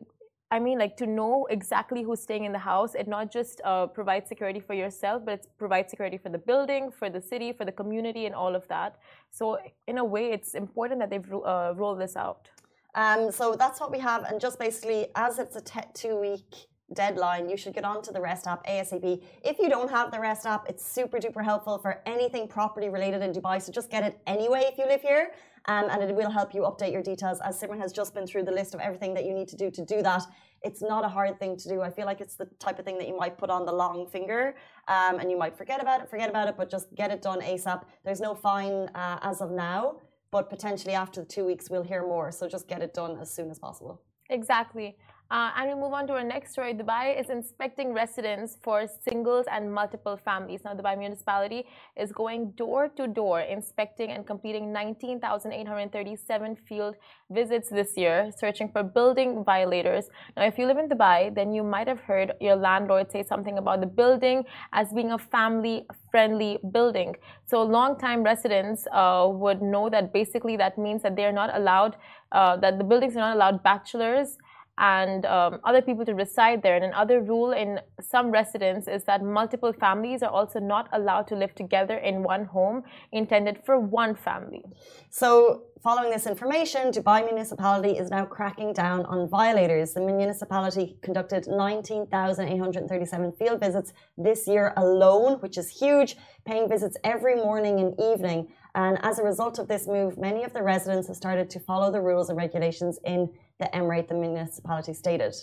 I 0.49 0.59
mean, 0.59 0.79
like 0.79 0.95
to 0.97 1.05
know 1.05 1.45
exactly 1.49 2.03
who's 2.03 2.21
staying 2.21 2.45
in 2.45 2.53
the 2.53 2.59
house, 2.59 2.95
it 2.95 3.07
not 3.07 3.31
just 3.31 3.59
uh, 3.65 3.87
provides 3.87 4.29
security 4.29 4.61
for 4.61 4.73
yourself, 4.73 5.23
but 5.25 5.33
it 5.39 5.47
provides 5.57 5.89
security 5.89 6.17
for 6.17 6.29
the 6.29 6.37
building, 6.37 6.89
for 6.89 7.09
the 7.09 7.21
city, 7.21 7.51
for 7.51 7.65
the 7.65 7.71
community, 7.73 8.25
and 8.27 8.33
all 8.33 8.55
of 8.55 8.65
that. 8.69 8.97
So, 9.29 9.57
in 9.87 9.97
a 9.97 10.05
way, 10.05 10.31
it's 10.31 10.53
important 10.53 11.01
that 11.01 11.09
they've 11.09 11.33
uh, 11.33 11.73
rolled 11.75 11.99
this 11.99 12.15
out. 12.15 12.47
Um, 12.95 13.29
so 13.29 13.55
that's 13.55 13.79
what 13.81 13.91
we 13.91 13.99
have, 13.99 14.23
and 14.23 14.39
just 14.39 14.57
basically, 14.57 15.07
as 15.15 15.37
it's 15.37 15.57
a 15.57 15.61
two-week 15.93 16.67
deadline, 16.93 17.49
you 17.49 17.57
should 17.57 17.73
get 17.73 17.83
onto 17.83 18.11
the 18.11 18.21
REST 18.21 18.47
app 18.47 18.65
ASAP. 18.65 19.21
If 19.43 19.59
you 19.59 19.69
don't 19.69 19.91
have 19.91 20.11
the 20.11 20.19
REST 20.19 20.45
app, 20.45 20.69
it's 20.69 20.85
super 20.85 21.17
duper 21.19 21.43
helpful 21.43 21.77
for 21.77 22.01
anything 22.05 22.47
property 22.47 22.89
related 22.89 23.21
in 23.21 23.33
Dubai. 23.33 23.61
So 23.61 23.71
just 23.71 23.89
get 23.89 24.03
it 24.03 24.19
anyway 24.25 24.63
if 24.71 24.77
you 24.77 24.85
live 24.87 25.01
here. 25.01 25.31
Um, 25.67 25.89
and 25.89 26.01
it 26.01 26.15
will 26.15 26.29
help 26.29 26.53
you 26.53 26.61
update 26.61 26.93
your 26.93 27.03
details. 27.03 27.39
As 27.41 27.59
Simran 27.61 27.79
has 27.79 27.91
just 27.91 28.13
been 28.13 28.25
through 28.25 28.43
the 28.43 28.51
list 28.51 28.73
of 28.73 28.79
everything 28.79 29.13
that 29.15 29.25
you 29.25 29.33
need 29.33 29.49
to 29.49 29.57
do 29.57 29.69
to 29.71 29.83
do 29.83 30.01
that, 30.01 30.23
it's 30.63 30.81
not 30.81 31.03
a 31.03 31.09
hard 31.09 31.39
thing 31.39 31.57
to 31.57 31.69
do. 31.69 31.81
I 31.81 31.89
feel 31.89 32.05
like 32.05 32.21
it's 32.21 32.35
the 32.35 32.45
type 32.59 32.79
of 32.79 32.85
thing 32.85 32.97
that 32.97 33.07
you 33.07 33.17
might 33.17 33.37
put 33.37 33.49
on 33.49 33.65
the 33.65 33.73
long 33.73 34.07
finger 34.07 34.55
um, 34.87 35.19
and 35.19 35.29
you 35.29 35.37
might 35.37 35.57
forget 35.57 35.81
about 35.81 36.01
it, 36.01 36.09
forget 36.09 36.29
about 36.29 36.47
it, 36.47 36.55
but 36.57 36.69
just 36.69 36.93
get 36.95 37.11
it 37.11 37.21
done 37.21 37.41
ASAP. 37.41 37.83
There's 38.05 38.21
no 38.21 38.33
fine 38.33 38.89
uh, 38.95 39.19
as 39.21 39.41
of 39.41 39.51
now, 39.51 39.97
but 40.31 40.49
potentially 40.49 40.93
after 40.93 41.21
the 41.21 41.27
two 41.27 41.45
weeks, 41.45 41.69
we'll 41.69 41.83
hear 41.83 42.01
more. 42.01 42.31
So 42.31 42.47
just 42.47 42.67
get 42.67 42.81
it 42.81 42.93
done 42.93 43.17
as 43.19 43.29
soon 43.29 43.51
as 43.51 43.59
possible. 43.59 44.01
Exactly. 44.29 44.97
Uh, 45.29 45.51
and 45.57 45.67
we 45.67 45.75
move 45.75 45.91
on 45.91 46.07
to 46.07 46.13
our 46.13 46.23
next 46.23 46.53
story. 46.53 46.73
Dubai 46.73 47.19
is 47.19 47.29
inspecting 47.29 47.91
residents 47.91 48.57
for 48.63 48.87
singles 48.87 49.45
and 49.51 49.73
multiple 49.73 50.15
families. 50.15 50.61
Now, 50.63 50.73
Dubai 50.73 50.97
municipality 50.97 51.65
is 51.97 52.13
going 52.13 52.51
door 52.51 52.87
to 52.95 53.07
door, 53.07 53.41
inspecting 53.41 54.11
and 54.11 54.25
completing 54.25 54.71
19,837 54.71 56.55
field 56.55 56.95
visits 57.29 57.69
this 57.69 57.97
year, 57.97 58.31
searching 58.37 58.69
for 58.71 58.83
building 58.83 59.43
violators. 59.43 60.09
Now, 60.37 60.45
if 60.45 60.57
you 60.57 60.65
live 60.65 60.77
in 60.77 60.87
Dubai, 60.87 61.35
then 61.35 61.51
you 61.51 61.61
might 61.61 61.89
have 61.89 61.99
heard 61.99 62.31
your 62.39 62.55
landlord 62.55 63.11
say 63.11 63.21
something 63.21 63.57
about 63.57 63.81
the 63.81 63.87
building 63.87 64.45
as 64.71 64.93
being 64.93 65.11
a 65.11 65.17
family 65.17 65.85
friendly 66.09 66.57
building. 66.71 67.17
So, 67.47 67.63
long-time 67.63 68.23
residents 68.23 68.87
uh, 68.93 69.27
would 69.29 69.61
know 69.61 69.89
that 69.89 70.13
basically 70.13 70.55
that 70.55 70.77
means 70.77 71.03
that 71.03 71.17
they're 71.17 71.33
not 71.33 71.53
allowed, 71.53 71.97
uh, 72.31 72.55
that 72.57 72.77
the 72.77 72.85
buildings 72.85 73.17
are 73.17 73.19
not 73.19 73.35
allowed 73.35 73.61
bachelors 73.61 74.37
and 74.77 75.25
um, 75.25 75.59
other 75.63 75.81
people 75.81 76.05
to 76.05 76.13
reside 76.13 76.61
there. 76.61 76.75
And 76.75 76.85
another 76.85 77.21
rule 77.21 77.51
in 77.51 77.79
some 77.99 78.29
residents 78.31 78.87
is 78.87 79.03
that 79.05 79.23
multiple 79.23 79.73
families 79.73 80.21
are 80.21 80.29
also 80.29 80.59
not 80.59 80.87
allowed 80.93 81.27
to 81.27 81.35
live 81.35 81.55
together 81.55 81.97
in 81.97 82.23
one 82.23 82.45
home 82.45 82.83
intended 83.11 83.59
for 83.65 83.79
one 83.79 84.13
family. 84.15 84.63
So, 85.09 85.63
following 85.81 86.11
this 86.11 86.27
information, 86.27 86.91
Dubai 86.91 87.25
municipality 87.25 87.97
is 87.97 88.09
now 88.11 88.25
cracking 88.25 88.73
down 88.73 89.05
on 89.05 89.27
violators. 89.29 89.93
The 89.93 90.01
municipality 90.01 90.97
conducted 91.01 91.47
19,837 91.47 93.31
field 93.33 93.59
visits 93.59 93.93
this 94.17 94.47
year 94.47 94.73
alone, 94.77 95.39
which 95.39 95.57
is 95.57 95.69
huge, 95.69 96.17
paying 96.45 96.69
visits 96.69 96.97
every 97.03 97.35
morning 97.35 97.79
and 97.79 97.99
evening. 97.99 98.47
And 98.75 98.99
as 99.01 99.17
a 99.17 99.23
result 99.23 99.57
of 99.57 99.67
this 99.67 99.87
move, 99.87 100.17
many 100.19 100.43
of 100.43 100.53
the 100.53 100.61
residents 100.61 101.07
have 101.07 101.15
started 101.15 101.49
to 101.51 101.59
follow 101.59 101.91
the 101.91 102.01
rules 102.01 102.29
and 102.29 102.37
regulations 102.37 102.99
in 103.03 103.29
the 103.59 103.69
emirate 103.73 104.07
the 104.07 104.13
municipality 104.13 104.93
stated. 104.93 105.35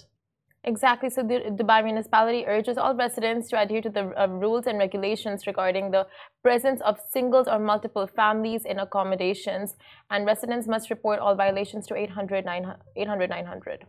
Exactly. 0.67 1.11
So 1.11 1.23
the 1.23 1.41
Dubai 1.61 1.85
municipality 1.85 2.47
urges 2.47 2.79
all 2.79 2.95
residents 2.95 3.51
to 3.51 3.61
adhere 3.61 3.83
to 3.83 3.91
the 3.91 4.05
uh, 4.19 4.27
rules 4.29 4.67
and 4.67 4.79
regulations 4.79 5.47
regarding 5.47 5.91
the 5.91 6.07
presence 6.43 6.81
of 6.81 6.99
singles 7.13 7.47
or 7.49 7.59
multiple 7.59 8.07
families 8.07 8.65
in 8.65 8.79
accommodations, 8.79 9.77
and 10.11 10.25
residents 10.25 10.67
must 10.67 10.89
report 10.89 11.19
all 11.19 11.35
violations 11.35 11.87
to 11.89 11.95
800 11.95 12.47
800 12.97 13.31
900. 13.31 13.87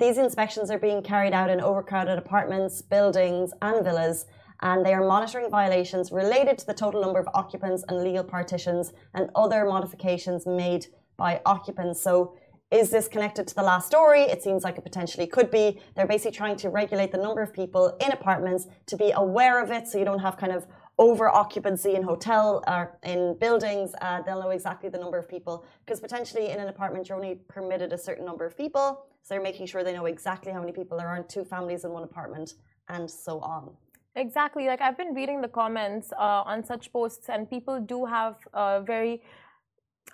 These 0.00 0.16
inspections 0.16 0.70
are 0.70 0.78
being 0.78 1.02
carried 1.02 1.34
out 1.34 1.50
in 1.50 1.60
overcrowded 1.60 2.16
apartments, 2.16 2.80
buildings, 2.80 3.52
and 3.60 3.84
villas, 3.84 4.24
and 4.62 4.84
they 4.84 4.94
are 4.94 5.06
monitoring 5.06 5.50
violations 5.50 6.10
related 6.10 6.56
to 6.56 6.66
the 6.66 6.72
total 6.72 7.02
number 7.02 7.18
of 7.18 7.28
occupants 7.34 7.84
and 7.88 8.02
legal 8.02 8.24
partitions 8.24 8.94
and 9.12 9.28
other 9.34 9.66
modifications 9.66 10.46
made 10.46 10.86
by 11.18 11.42
occupants. 11.44 12.02
So 12.02 12.34
is 12.74 12.90
this 12.90 13.06
connected 13.08 13.46
to 13.46 13.54
the 13.54 13.62
last 13.62 13.86
story? 13.86 14.22
It 14.22 14.42
seems 14.42 14.64
like 14.64 14.76
it 14.76 14.82
potentially 14.82 15.26
could 15.26 15.50
be. 15.50 15.80
They're 15.94 16.06
basically 16.06 16.36
trying 16.36 16.56
to 16.56 16.70
regulate 16.70 17.12
the 17.12 17.18
number 17.18 17.40
of 17.40 17.52
people 17.52 17.96
in 18.04 18.10
apartments 18.12 18.66
to 18.86 18.96
be 18.96 19.12
aware 19.12 19.62
of 19.62 19.70
it 19.70 19.86
so 19.86 19.98
you 19.98 20.04
don't 20.04 20.18
have 20.18 20.36
kind 20.36 20.52
of 20.52 20.66
over 20.98 21.28
occupancy 21.28 21.94
in 21.94 22.02
hotel 22.02 22.62
or 22.68 22.96
in 23.02 23.36
buildings, 23.40 23.94
uh, 24.00 24.22
they'll 24.22 24.40
know 24.40 24.50
exactly 24.50 24.88
the 24.88 24.98
number 24.98 25.18
of 25.18 25.28
people 25.28 25.64
because 25.84 26.00
potentially 26.00 26.50
in 26.50 26.60
an 26.60 26.68
apartment 26.68 27.08
you're 27.08 27.16
only 27.16 27.40
permitted 27.48 27.92
a 27.92 27.98
certain 27.98 28.24
number 28.24 28.46
of 28.46 28.56
people. 28.56 29.06
So 29.22 29.34
they're 29.34 29.42
making 29.42 29.66
sure 29.66 29.82
they 29.82 29.92
know 29.92 30.06
exactly 30.06 30.52
how 30.52 30.60
many 30.60 30.72
people 30.72 30.96
there 30.98 31.08
are 31.08 31.16
in 31.16 31.26
two 31.26 31.44
families 31.44 31.84
in 31.84 31.90
one 31.90 32.04
apartment 32.04 32.54
and 32.88 33.10
so 33.10 33.40
on. 33.40 33.70
Exactly. 34.16 34.66
Like 34.66 34.80
I've 34.80 34.96
been 34.96 35.14
reading 35.14 35.40
the 35.40 35.48
comments 35.48 36.12
uh, 36.12 36.42
on 36.52 36.64
such 36.64 36.92
posts, 36.92 37.28
and 37.28 37.50
people 37.50 37.80
do 37.80 38.04
have 38.04 38.36
uh, 38.52 38.80
very, 38.80 39.22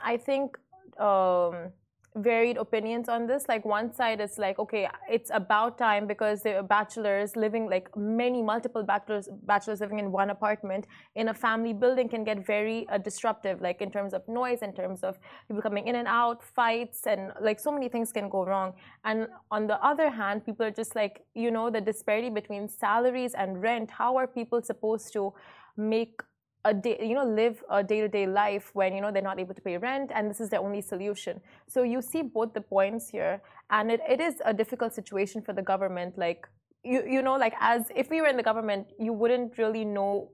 I 0.02 0.16
think, 0.16 0.56
um, 0.98 1.72
varied 2.16 2.56
opinions 2.56 3.08
on 3.08 3.26
this. 3.26 3.46
Like 3.48 3.64
one 3.64 3.92
side 3.94 4.20
is 4.20 4.38
like, 4.38 4.58
okay, 4.58 4.88
it's 5.08 5.30
about 5.32 5.78
time 5.78 6.06
because 6.06 6.42
the 6.42 6.64
bachelors 6.68 7.36
living 7.36 7.68
like 7.68 7.94
many 7.96 8.42
multiple 8.42 8.82
bachelors 8.82 9.28
bachelors 9.44 9.80
living 9.80 9.98
in 9.98 10.10
one 10.10 10.30
apartment 10.30 10.86
in 11.14 11.28
a 11.28 11.34
family 11.34 11.72
building 11.72 12.08
can 12.08 12.24
get 12.24 12.44
very 12.44 12.88
uh, 12.88 12.98
disruptive, 12.98 13.60
like 13.60 13.80
in 13.80 13.90
terms 13.90 14.12
of 14.12 14.26
noise, 14.28 14.62
in 14.62 14.72
terms 14.72 15.02
of 15.02 15.18
people 15.46 15.62
coming 15.62 15.86
in 15.86 15.94
and 15.96 16.08
out, 16.08 16.42
fights, 16.42 17.06
and 17.06 17.32
like 17.40 17.60
so 17.60 17.70
many 17.70 17.88
things 17.88 18.12
can 18.12 18.28
go 18.28 18.44
wrong. 18.44 18.72
And 19.04 19.28
on 19.50 19.66
the 19.66 19.82
other 19.84 20.10
hand, 20.10 20.44
people 20.44 20.66
are 20.66 20.70
just 20.70 20.96
like, 20.96 21.22
you 21.34 21.50
know, 21.50 21.70
the 21.70 21.80
disparity 21.80 22.30
between 22.30 22.68
salaries 22.68 23.34
and 23.34 23.62
rent. 23.62 23.90
How 23.90 24.16
are 24.16 24.26
people 24.26 24.62
supposed 24.62 25.12
to 25.12 25.32
make 25.76 26.20
a 26.64 26.74
day, 26.74 26.98
you 27.00 27.14
know, 27.14 27.24
live 27.24 27.62
a 27.70 27.82
day-to-day 27.82 28.26
life 28.26 28.70
when 28.74 28.94
you 28.94 29.00
know 29.00 29.10
they're 29.10 29.22
not 29.22 29.40
able 29.40 29.54
to 29.54 29.62
pay 29.62 29.76
rent, 29.78 30.10
and 30.14 30.30
this 30.30 30.40
is 30.40 30.50
their 30.50 30.60
only 30.60 30.82
solution. 30.82 31.40
So 31.66 31.82
you 31.82 32.02
see 32.02 32.22
both 32.22 32.52
the 32.52 32.60
points 32.60 33.08
here, 33.08 33.42
and 33.70 33.90
it, 33.90 34.00
it 34.08 34.20
is 34.20 34.34
a 34.44 34.52
difficult 34.52 34.94
situation 34.94 35.42
for 35.42 35.52
the 35.52 35.62
government. 35.62 36.18
Like 36.18 36.46
you, 36.84 37.02
you 37.06 37.22
know, 37.22 37.36
like 37.36 37.54
as 37.60 37.84
if 37.94 38.10
we 38.10 38.20
were 38.20 38.26
in 38.28 38.36
the 38.36 38.42
government, 38.42 38.88
you 38.98 39.12
wouldn't 39.12 39.56
really 39.58 39.84
know 39.84 40.30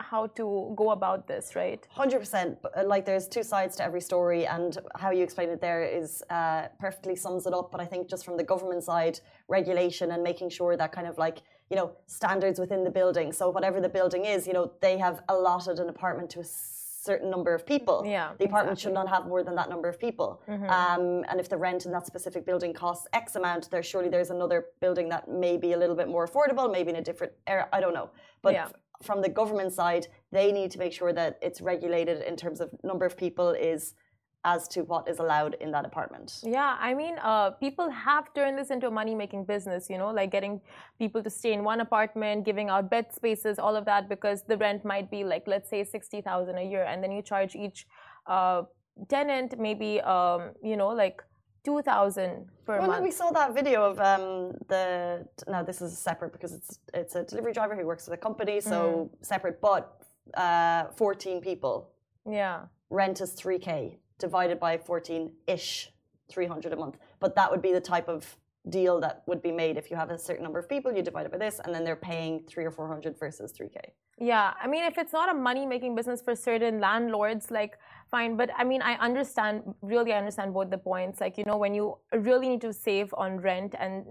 how 0.00 0.26
to 0.26 0.74
go 0.76 0.90
about 0.90 1.28
this, 1.28 1.54
right? 1.54 1.86
Hundred 1.90 2.20
percent. 2.20 2.58
Uh, 2.76 2.84
like 2.84 3.04
there's 3.04 3.28
two 3.28 3.42
sides 3.42 3.76
to 3.76 3.84
every 3.84 4.00
story, 4.00 4.46
and 4.46 4.78
how 4.96 5.10
you 5.10 5.22
explain 5.22 5.50
it 5.50 5.60
there 5.60 5.84
is 5.84 6.22
uh, 6.30 6.68
perfectly 6.80 7.14
sums 7.14 7.46
it 7.46 7.54
up. 7.54 7.70
But 7.70 7.80
I 7.80 7.86
think 7.86 8.08
just 8.08 8.24
from 8.24 8.36
the 8.36 8.44
government 8.44 8.82
side, 8.82 9.20
regulation 9.48 10.10
and 10.10 10.22
making 10.22 10.50
sure 10.50 10.76
that 10.76 10.90
kind 10.90 11.06
of 11.06 11.18
like 11.18 11.42
you 11.70 11.76
know 11.76 11.92
standards 12.06 12.58
within 12.58 12.84
the 12.84 12.90
building. 12.90 13.32
So 13.32 13.48
whatever 13.48 13.80
the 13.80 13.88
building 13.88 14.24
is, 14.24 14.46
you 14.46 14.52
know 14.52 14.72
they 14.80 14.98
have 14.98 15.22
allotted 15.28 15.78
an 15.78 15.88
apartment 15.88 16.30
to 16.30 16.40
a 16.40 16.44
certain 16.44 17.30
number 17.30 17.54
of 17.54 17.64
people. 17.64 18.02
Yeah, 18.04 18.32
the 18.38 18.44
apartment 18.44 18.78
exactly. 18.78 18.82
should 18.82 18.94
not 18.94 19.08
have 19.08 19.26
more 19.26 19.42
than 19.42 19.54
that 19.54 19.70
number 19.70 19.88
of 19.88 19.98
people. 19.98 20.42
Mm-hmm. 20.48 20.68
Um, 20.68 21.24
and 21.28 21.40
if 21.40 21.48
the 21.48 21.56
rent 21.56 21.86
in 21.86 21.92
that 21.92 22.06
specific 22.06 22.44
building 22.44 22.74
costs 22.74 23.06
X 23.12 23.36
amount, 23.36 23.70
there 23.70 23.82
surely 23.82 24.08
there's 24.08 24.30
another 24.30 24.66
building 24.80 25.08
that 25.08 25.28
may 25.28 25.56
be 25.56 25.72
a 25.72 25.78
little 25.78 25.96
bit 25.96 26.08
more 26.08 26.26
affordable, 26.26 26.70
maybe 26.70 26.90
in 26.90 26.96
a 26.96 27.02
different 27.02 27.32
area. 27.46 27.68
I 27.72 27.80
don't 27.80 27.94
know, 27.94 28.10
but. 28.42 28.52
Yeah. 28.52 28.68
From 29.02 29.22
the 29.22 29.30
government 29.30 29.72
side, 29.72 30.08
they 30.30 30.52
need 30.52 30.70
to 30.72 30.78
make 30.78 30.92
sure 30.92 31.10
that 31.14 31.38
it's 31.40 31.62
regulated 31.62 32.20
in 32.20 32.36
terms 32.36 32.60
of 32.60 32.68
number 32.84 33.06
of 33.06 33.16
people 33.16 33.48
is 33.48 33.94
as 34.44 34.66
to 34.68 34.82
what 34.82 35.08
is 35.08 35.18
allowed 35.18 35.54
in 35.60 35.70
that 35.70 35.84
apartment. 35.84 36.40
Yeah, 36.42 36.76
I 36.80 36.94
mean, 36.94 37.16
uh, 37.22 37.50
people 37.50 37.90
have 37.90 38.32
turned 38.32 38.56
this 38.58 38.70
into 38.70 38.86
a 38.86 38.90
money 38.90 39.14
making 39.14 39.44
business, 39.44 39.90
you 39.90 39.98
know, 39.98 40.10
like 40.10 40.30
getting 40.30 40.60
people 40.98 41.22
to 41.22 41.28
stay 41.30 41.52
in 41.52 41.62
one 41.62 41.80
apartment, 41.80 42.44
giving 42.44 42.70
out 42.70 42.88
bed 42.90 43.12
spaces, 43.12 43.58
all 43.58 43.76
of 43.76 43.84
that, 43.84 44.08
because 44.08 44.42
the 44.44 44.56
rent 44.56 44.84
might 44.84 45.10
be 45.10 45.24
like, 45.24 45.44
let's 45.46 45.68
say, 45.68 45.84
60,000 45.84 46.56
a 46.56 46.62
year. 46.62 46.84
And 46.84 47.02
then 47.04 47.12
you 47.12 47.20
charge 47.20 47.54
each 47.54 47.86
uh, 48.26 48.62
tenant 49.08 49.58
maybe, 49.58 50.00
um, 50.00 50.52
you 50.62 50.76
know, 50.76 50.88
like 50.88 51.22
2000 51.64 52.46
per 52.64 52.78
well, 52.78 52.86
month. 52.86 53.02
we 53.02 53.10
saw 53.10 53.30
that 53.32 53.54
video 53.54 53.84
of 53.90 53.98
um, 54.00 54.52
the. 54.68 55.26
Now 55.46 55.62
this 55.62 55.82
is 55.82 55.98
separate 55.98 56.32
because 56.32 56.54
it's 56.54 56.78
it's 56.94 57.14
a 57.14 57.24
delivery 57.24 57.52
driver 57.52 57.76
who 57.76 57.84
works 57.84 58.04
for 58.06 58.10
the 58.12 58.16
company, 58.16 58.62
so 58.62 59.10
Mm. 59.12 59.26
separate. 59.26 59.60
But 59.60 59.92
uh, 60.32 60.84
14 60.96 61.42
people, 61.42 61.90
yeah. 62.24 62.60
rent 62.88 63.20
is 63.20 63.34
3k 63.34 63.98
divided 64.20 64.60
by 64.60 64.78
14 64.78 65.32
ish, 65.46 65.90
300 66.30 66.72
a 66.72 66.76
month. 66.76 66.98
But 67.18 67.34
that 67.36 67.50
would 67.50 67.62
be 67.62 67.72
the 67.72 67.80
type 67.80 68.08
of 68.08 68.36
deal 68.68 69.00
that 69.00 69.22
would 69.26 69.42
be 69.42 69.50
made 69.50 69.78
if 69.78 69.90
you 69.90 69.96
have 69.96 70.10
a 70.10 70.18
certain 70.18 70.42
number 70.42 70.58
of 70.58 70.68
people, 70.68 70.92
you 70.94 71.02
divide 71.02 71.26
it 71.26 71.32
by 71.32 71.38
this, 71.38 71.60
and 71.64 71.74
then 71.74 71.82
they're 71.82 71.96
paying 71.96 72.44
three 72.46 72.64
or 72.64 72.70
400 72.70 73.18
versus 73.18 73.52
3k. 73.52 73.78
Yeah, 74.18 74.52
I 74.62 74.66
mean, 74.66 74.84
if 74.84 74.98
it's 74.98 75.14
not 75.14 75.30
a 75.30 75.34
money 75.34 75.64
making 75.64 75.94
business 75.94 76.20
for 76.20 76.36
certain 76.36 76.78
landlords, 76.78 77.50
like, 77.50 77.78
fine. 78.10 78.36
But 78.36 78.50
I 78.56 78.64
mean, 78.64 78.82
I 78.82 78.94
understand, 78.96 79.62
really, 79.80 80.12
I 80.12 80.18
understand 80.18 80.52
both 80.52 80.68
the 80.68 80.76
points. 80.76 81.22
Like, 81.22 81.38
you 81.38 81.44
know, 81.44 81.56
when 81.56 81.72
you 81.72 81.96
really 82.12 82.48
need 82.50 82.60
to 82.60 82.72
save 82.72 83.14
on 83.16 83.38
rent 83.38 83.74
and, 83.78 84.04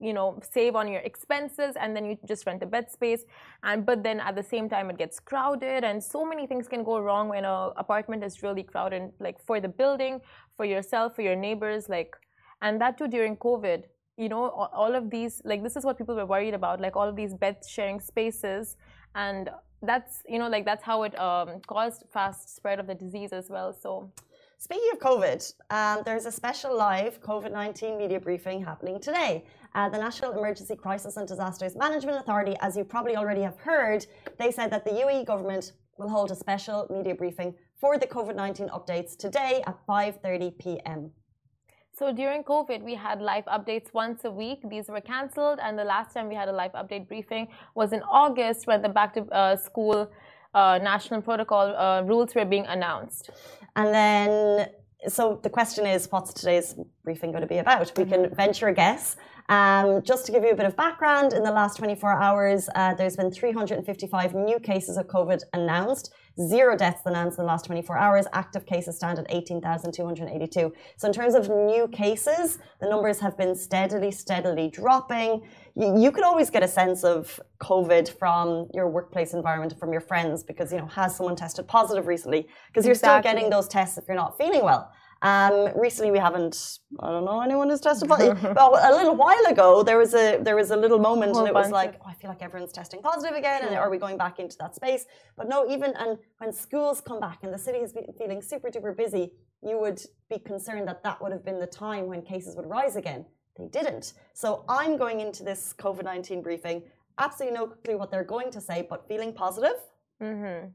you 0.00 0.12
know, 0.12 0.40
save 0.50 0.74
on 0.74 0.88
your 0.88 1.00
expenses 1.02 1.76
and 1.78 1.94
then 1.94 2.04
you 2.04 2.18
just 2.26 2.46
rent 2.46 2.62
a 2.62 2.66
bed 2.66 2.90
space. 2.90 3.24
And, 3.62 3.84
but 3.84 4.02
then 4.02 4.20
at 4.20 4.34
the 4.34 4.42
same 4.42 4.68
time, 4.68 4.90
it 4.90 4.98
gets 4.98 5.20
crowded 5.20 5.84
and 5.84 6.02
so 6.02 6.24
many 6.24 6.46
things 6.46 6.68
can 6.68 6.82
go 6.82 6.98
wrong 6.98 7.28
when 7.28 7.44
a 7.44 7.70
apartment 7.76 8.24
is 8.24 8.42
really 8.42 8.62
crowded, 8.62 9.12
like 9.20 9.38
for 9.44 9.60
the 9.60 9.68
building, 9.68 10.20
for 10.56 10.64
yourself, 10.64 11.14
for 11.14 11.22
your 11.22 11.36
neighbors, 11.36 11.88
like, 11.88 12.14
and 12.62 12.80
that 12.80 12.98
too 12.98 13.08
during 13.08 13.36
COVID. 13.36 13.84
You 14.16 14.28
know, 14.28 14.50
all 14.50 14.94
of 14.94 15.10
these, 15.10 15.40
like, 15.44 15.62
this 15.62 15.76
is 15.76 15.84
what 15.84 15.96
people 15.96 16.14
were 16.14 16.26
worried 16.26 16.52
about, 16.52 16.80
like 16.80 16.94
all 16.96 17.08
of 17.08 17.16
these 17.16 17.32
bed 17.34 17.56
sharing 17.66 18.00
spaces 18.00 18.76
and 19.14 19.50
that's 19.82 20.22
you 20.28 20.38
know 20.38 20.48
like 20.48 20.64
that's 20.64 20.84
how 20.84 21.02
it 21.04 21.18
um, 21.18 21.60
caused 21.66 22.04
fast 22.12 22.54
spread 22.54 22.78
of 22.78 22.86
the 22.86 22.94
disease 22.94 23.32
as 23.32 23.48
well 23.48 23.72
so 23.72 24.10
Speaking 24.62 24.90
of 24.92 24.98
COVID, 24.98 25.54
um, 25.70 26.02
there's 26.04 26.26
a 26.26 26.30
special 26.30 26.76
live 26.76 27.22
COVID 27.22 27.50
19 27.50 27.96
media 27.96 28.20
briefing 28.20 28.62
happening 28.62 29.00
today. 29.00 29.46
Uh, 29.74 29.88
the 29.88 29.98
National 29.98 30.32
Emergency 30.32 30.76
Crisis 30.76 31.16
and 31.16 31.26
Disasters 31.28 31.76
Management 31.76 32.18
Authority, 32.18 32.56
as 32.60 32.76
you 32.76 32.84
probably 32.84 33.16
already 33.16 33.42
have 33.42 33.58
heard, 33.58 34.06
they 34.38 34.50
said 34.50 34.70
that 34.72 34.84
the 34.84 34.90
UAE 34.90 35.26
government 35.26 35.72
will 35.98 36.08
hold 36.08 36.30
a 36.30 36.34
special 36.34 36.86
media 36.90 37.14
briefing 37.14 37.54
for 37.80 37.98
the 37.98 38.06
COVID 38.06 38.34
19 38.34 38.68
updates 38.68 39.16
today 39.16 39.62
at 39.66 39.76
5:30 39.86 40.58
p.m. 40.58 41.00
so 41.98 42.04
during 42.22 42.42
covid 42.54 42.80
we 42.90 42.94
had 43.06 43.18
live 43.32 43.46
updates 43.56 43.88
once 44.04 44.18
a 44.30 44.32
week 44.42 44.60
these 44.72 44.86
were 44.94 45.04
cancelled 45.14 45.58
and 45.64 45.72
the 45.82 45.88
last 45.94 46.08
time 46.14 46.26
we 46.32 46.36
had 46.42 46.48
a 46.54 46.56
live 46.62 46.74
update 46.80 47.04
briefing 47.12 47.44
was 47.80 47.88
in 47.96 48.02
august 48.22 48.60
when 48.68 48.80
the 48.86 48.92
back 48.98 49.10
to 49.16 49.22
uh, 49.22 49.56
school 49.68 49.98
uh, 50.60 50.78
national 50.92 51.20
protocol 51.30 51.66
uh, 51.76 52.02
rules 52.10 52.30
were 52.36 52.48
being 52.54 52.66
announced 52.76 53.24
And 53.76 53.94
then, 53.94 54.68
so 55.08 55.40
the 55.42 55.50
question 55.50 55.86
is, 55.86 56.08
what's 56.10 56.32
today's 56.32 56.74
briefing 57.04 57.30
going 57.30 57.42
to 57.42 57.46
be 57.46 57.58
about? 57.58 57.92
We 57.96 58.04
can 58.04 58.34
venture 58.34 58.68
a 58.68 58.74
guess. 58.74 59.16
Um, 59.50 60.00
just 60.02 60.26
to 60.26 60.32
give 60.32 60.44
you 60.44 60.52
a 60.52 60.54
bit 60.54 60.64
of 60.64 60.76
background, 60.76 61.32
in 61.32 61.42
the 61.42 61.50
last 61.50 61.76
24 61.76 62.12
hours, 62.12 62.68
uh, 62.76 62.94
there's 62.94 63.16
been 63.16 63.32
355 63.32 64.32
new 64.32 64.60
cases 64.60 64.96
of 64.96 65.08
COVID 65.08 65.42
announced, 65.52 66.14
zero 66.40 66.76
deaths 66.76 67.02
announced 67.04 67.36
in 67.36 67.42
the 67.42 67.48
last 67.48 67.64
24 67.64 67.98
hours. 67.98 68.26
Active 68.32 68.64
cases 68.64 68.94
stand 68.94 69.18
at 69.18 69.26
18,282. 69.28 70.72
So, 70.96 71.08
in 71.08 71.12
terms 71.12 71.34
of 71.34 71.48
new 71.48 71.88
cases, 71.88 72.58
the 72.80 72.88
numbers 72.88 73.18
have 73.18 73.36
been 73.36 73.56
steadily, 73.56 74.12
steadily 74.12 74.68
dropping. 74.68 75.42
You, 75.74 75.98
you 75.98 76.12
could 76.12 76.22
always 76.22 76.48
get 76.48 76.62
a 76.62 76.68
sense 76.68 77.02
of 77.02 77.40
COVID 77.60 78.16
from 78.20 78.68
your 78.72 78.88
workplace 78.88 79.34
environment, 79.34 79.76
from 79.80 79.90
your 79.90 80.00
friends, 80.00 80.44
because, 80.44 80.70
you 80.70 80.78
know, 80.78 80.86
has 80.86 81.16
someone 81.16 81.34
tested 81.34 81.66
positive 81.66 82.06
recently? 82.06 82.46
Because 82.68 82.86
you're 82.86 82.94
still 82.94 83.20
getting 83.20 83.50
those 83.50 83.66
tests 83.66 83.98
if 83.98 84.04
you're 84.06 84.16
not 84.16 84.38
feeling 84.38 84.62
well. 84.62 84.92
Um, 85.22 85.68
recently, 85.76 86.10
we 86.10 86.18
haven't. 86.18 86.78
I 86.98 87.10
don't 87.10 87.24
know 87.24 87.40
anyone 87.42 87.68
who's 87.68 87.80
tested 87.88 88.08
positive. 88.08 88.42
well, 88.56 88.78
a 88.82 88.92
little 88.96 89.14
while 89.14 89.44
ago, 89.46 89.82
there 89.82 89.98
was 89.98 90.14
a 90.14 90.38
there 90.38 90.56
was 90.56 90.70
a 90.70 90.76
little 90.76 90.98
moment, 90.98 91.36
and 91.36 91.46
it 91.46 91.52
was 91.54 91.70
like, 91.70 91.96
oh, 92.00 92.08
I 92.08 92.14
feel 92.14 92.30
like 92.30 92.42
everyone's 92.42 92.72
testing 92.72 93.02
positive 93.02 93.36
again, 93.36 93.62
and 93.64 93.76
are 93.76 93.90
we 93.90 93.98
going 93.98 94.16
back 94.16 94.38
into 94.38 94.56
that 94.58 94.74
space? 94.74 95.04
But 95.36 95.48
no, 95.48 95.70
even 95.70 95.92
and 95.96 96.18
when 96.38 96.52
schools 96.52 97.00
come 97.00 97.20
back 97.20 97.40
and 97.42 97.52
the 97.52 97.58
city 97.58 97.78
is 97.78 97.94
feeling 98.18 98.40
super 98.40 98.70
duper 98.70 98.96
busy, 98.96 99.32
you 99.62 99.78
would 99.78 100.00
be 100.30 100.38
concerned 100.38 100.88
that 100.88 101.02
that 101.04 101.20
would 101.20 101.32
have 101.32 101.44
been 101.44 101.60
the 101.60 101.66
time 101.66 102.06
when 102.06 102.22
cases 102.22 102.56
would 102.56 102.66
rise 102.66 102.96
again. 102.96 103.26
They 103.58 103.66
didn't. 103.66 104.14
So 104.32 104.64
I'm 104.68 104.96
going 104.96 105.20
into 105.20 105.42
this 105.42 105.74
COVID 105.78 106.04
nineteen 106.04 106.40
briefing, 106.40 106.82
absolutely 107.18 107.58
no 107.58 107.66
clue 107.66 107.98
what 107.98 108.10
they're 108.10 108.24
going 108.24 108.50
to 108.52 108.60
say, 108.60 108.86
but 108.88 109.06
feeling 109.06 109.34
positive. 109.34 109.76
Mm-hmm. 110.22 110.68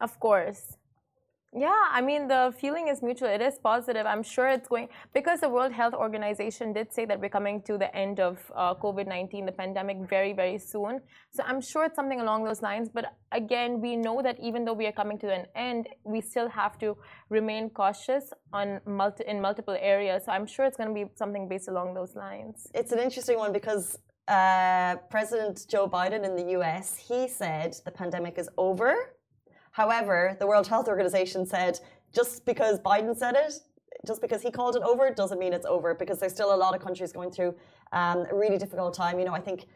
Of 0.00 0.18
course. 0.20 0.76
Yeah, 1.58 1.72
I 1.90 2.02
mean, 2.02 2.28
the 2.28 2.52
feeling 2.60 2.88
is 2.88 3.02
mutual. 3.02 3.28
It 3.28 3.40
is 3.40 3.58
positive. 3.58 4.04
I'm 4.04 4.22
sure 4.22 4.46
it's 4.46 4.68
going, 4.68 4.90
because 5.14 5.40
the 5.40 5.48
World 5.48 5.72
Health 5.72 5.94
Organization 5.94 6.74
did 6.74 6.92
say 6.92 7.06
that 7.06 7.18
we're 7.18 7.30
coming 7.30 7.62
to 7.62 7.78
the 7.78 7.94
end 7.96 8.20
of 8.20 8.38
uh, 8.54 8.74
COVID 8.74 9.06
19, 9.06 9.46
the 9.46 9.52
pandemic, 9.52 9.96
very, 10.06 10.34
very 10.34 10.58
soon. 10.58 11.00
So 11.30 11.42
I'm 11.46 11.62
sure 11.62 11.86
it's 11.86 11.96
something 11.96 12.20
along 12.20 12.44
those 12.44 12.60
lines. 12.60 12.90
But 12.92 13.14
again, 13.32 13.80
we 13.80 13.96
know 13.96 14.20
that 14.20 14.38
even 14.38 14.66
though 14.66 14.74
we 14.74 14.86
are 14.86 14.92
coming 14.92 15.18
to 15.20 15.32
an 15.32 15.46
end, 15.54 15.88
we 16.04 16.20
still 16.20 16.50
have 16.50 16.78
to 16.80 16.94
remain 17.30 17.70
cautious 17.70 18.34
on 18.52 18.82
multi- 18.84 19.24
in 19.26 19.40
multiple 19.40 19.78
areas. 19.80 20.26
So 20.26 20.32
I'm 20.32 20.46
sure 20.46 20.66
it's 20.66 20.76
going 20.76 20.90
to 20.90 20.94
be 20.94 21.10
something 21.14 21.48
based 21.48 21.68
along 21.68 21.94
those 21.94 22.14
lines. 22.14 22.66
It's 22.74 22.92
an 22.92 22.98
interesting 22.98 23.38
one 23.38 23.54
because 23.54 23.98
uh, 24.28 24.96
President 25.08 25.64
Joe 25.70 25.88
Biden 25.88 26.22
in 26.22 26.36
the 26.36 26.58
US, 26.58 26.96
he 26.96 27.28
said 27.28 27.76
the 27.86 27.92
pandemic 27.92 28.36
is 28.36 28.50
over. 28.58 28.94
However, 29.76 30.34
the 30.40 30.46
World 30.46 30.66
Health 30.66 30.88
Organization 30.88 31.44
said 31.44 31.78
just 32.14 32.46
because 32.46 32.78
Biden 32.80 33.14
said 33.14 33.34
it, 33.34 33.52
just 34.06 34.22
because 34.22 34.40
he 34.40 34.50
called 34.50 34.74
it 34.74 34.82
over, 34.82 35.10
doesn't 35.10 35.38
mean 35.38 35.52
it's 35.52 35.66
over 35.66 35.94
because 35.94 36.18
there's 36.18 36.32
still 36.32 36.54
a 36.54 36.60
lot 36.64 36.74
of 36.74 36.80
countries 36.80 37.12
going 37.12 37.30
through 37.30 37.54
um, 37.92 38.24
a 38.30 38.34
really 38.34 38.56
difficult 38.56 38.94
time. 38.94 39.18
You 39.18 39.26
know, 39.26 39.34
I 39.34 39.40
think 39.48 39.66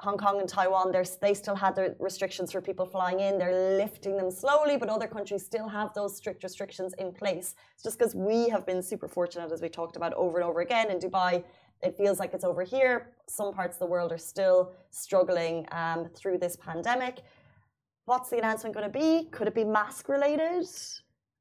Hong 0.00 0.18
Kong 0.18 0.40
and 0.40 0.48
Taiwan, 0.56 0.94
they 1.22 1.32
still 1.32 1.54
had 1.54 1.74
their 1.74 1.96
restrictions 1.98 2.52
for 2.52 2.60
people 2.60 2.84
flying 2.84 3.20
in. 3.20 3.38
They're 3.38 3.78
lifting 3.78 4.18
them 4.18 4.30
slowly, 4.30 4.76
but 4.76 4.90
other 4.90 5.06
countries 5.06 5.42
still 5.42 5.68
have 5.68 5.94
those 5.94 6.14
strict 6.14 6.44
restrictions 6.44 6.92
in 6.98 7.12
place. 7.12 7.54
It's 7.72 7.82
just 7.82 7.98
because 7.98 8.14
we 8.14 8.50
have 8.50 8.66
been 8.66 8.82
super 8.82 9.08
fortunate, 9.08 9.50
as 9.52 9.62
we 9.62 9.70
talked 9.70 9.96
about 9.96 10.12
over 10.12 10.36
and 10.38 10.46
over 10.46 10.60
again 10.60 10.90
in 10.90 10.98
Dubai. 10.98 11.42
It 11.82 11.96
feels 11.96 12.18
like 12.18 12.34
it's 12.34 12.44
over 12.44 12.62
here. 12.62 13.12
Some 13.26 13.54
parts 13.54 13.76
of 13.76 13.80
the 13.80 13.86
world 13.86 14.12
are 14.12 14.18
still 14.18 14.72
struggling 14.90 15.66
um, 15.72 16.10
through 16.14 16.36
this 16.44 16.56
pandemic. 16.56 17.22
What's 18.06 18.30
the 18.30 18.38
announcement 18.38 18.72
going 18.72 18.90
to 18.90 18.98
be? 18.98 19.28
Could 19.32 19.48
it 19.48 19.54
be 19.54 19.64
mask 19.64 20.08
related? 20.08 20.64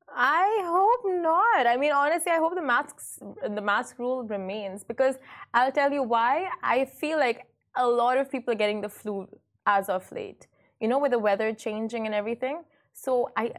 I 0.09 0.61
hope 0.65 1.01
not. 1.05 1.67
I 1.67 1.77
mean, 1.77 1.91
honestly, 1.91 2.31
I 2.31 2.37
hope 2.37 2.55
the 2.55 2.61
masks, 2.61 3.19
the 3.47 3.61
mask 3.61 3.99
rule 3.99 4.23
remains 4.23 4.83
because 4.83 5.15
I'll 5.53 5.71
tell 5.71 5.91
you 5.91 6.01
why. 6.01 6.49
I 6.63 6.85
feel 6.85 7.19
like 7.19 7.45
a 7.75 7.87
lot 7.87 8.17
of 8.17 8.31
people 8.31 8.51
are 8.51 8.57
getting 8.57 8.81
the 8.81 8.89
flu 8.89 9.27
as 9.67 9.89
of 9.89 10.11
late. 10.11 10.47
You 10.79 10.87
know, 10.87 10.97
with 10.97 11.11
the 11.11 11.19
weather 11.19 11.53
changing 11.53 12.07
and 12.07 12.15
everything. 12.15 12.63
So 12.93 13.29
I, 13.37 13.51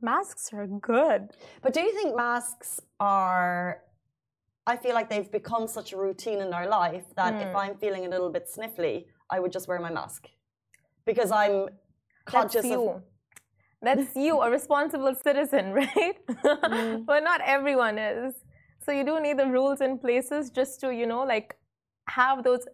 masks 0.00 0.50
are 0.54 0.66
good. 0.66 1.32
But 1.60 1.74
do 1.74 1.80
you 1.80 1.92
think 1.92 2.16
masks 2.16 2.80
are? 2.98 3.82
I 4.66 4.76
feel 4.76 4.94
like 4.94 5.10
they've 5.10 5.30
become 5.30 5.68
such 5.68 5.92
a 5.92 5.98
routine 5.98 6.40
in 6.40 6.54
our 6.54 6.66
life 6.66 7.04
that 7.16 7.34
mm. 7.34 7.42
if 7.42 7.50
hmm. 7.50 7.56
I'm 7.56 7.76
feeling 7.76 8.06
a 8.06 8.08
little 8.08 8.30
bit 8.30 8.48
sniffly, 8.48 9.04
I 9.30 9.40
would 9.40 9.52
just 9.52 9.68
wear 9.68 9.78
my 9.78 9.92
mask 9.92 10.28
because 11.04 11.30
I'm 11.30 11.68
conscious 12.26 12.62
That's 12.62 12.66
you. 12.66 12.88
of. 12.90 13.02
That's 13.82 14.16
you, 14.16 14.40
a 14.40 14.50
responsible 14.58 15.14
citizen, 15.14 15.72
right? 15.82 16.16
Mm. 16.26 17.06
but 17.06 17.22
not 17.22 17.40
everyone 17.44 17.98
is. 17.98 18.34
So 18.84 18.92
you 18.92 19.04
do 19.04 19.20
need 19.20 19.38
the 19.38 19.46
rules 19.46 19.80
in 19.80 19.98
places 19.98 20.50
just 20.50 20.80
to, 20.80 20.94
you 20.94 21.06
know, 21.06 21.22
like 21.24 21.56
have 22.08 22.44
those 22.44 22.64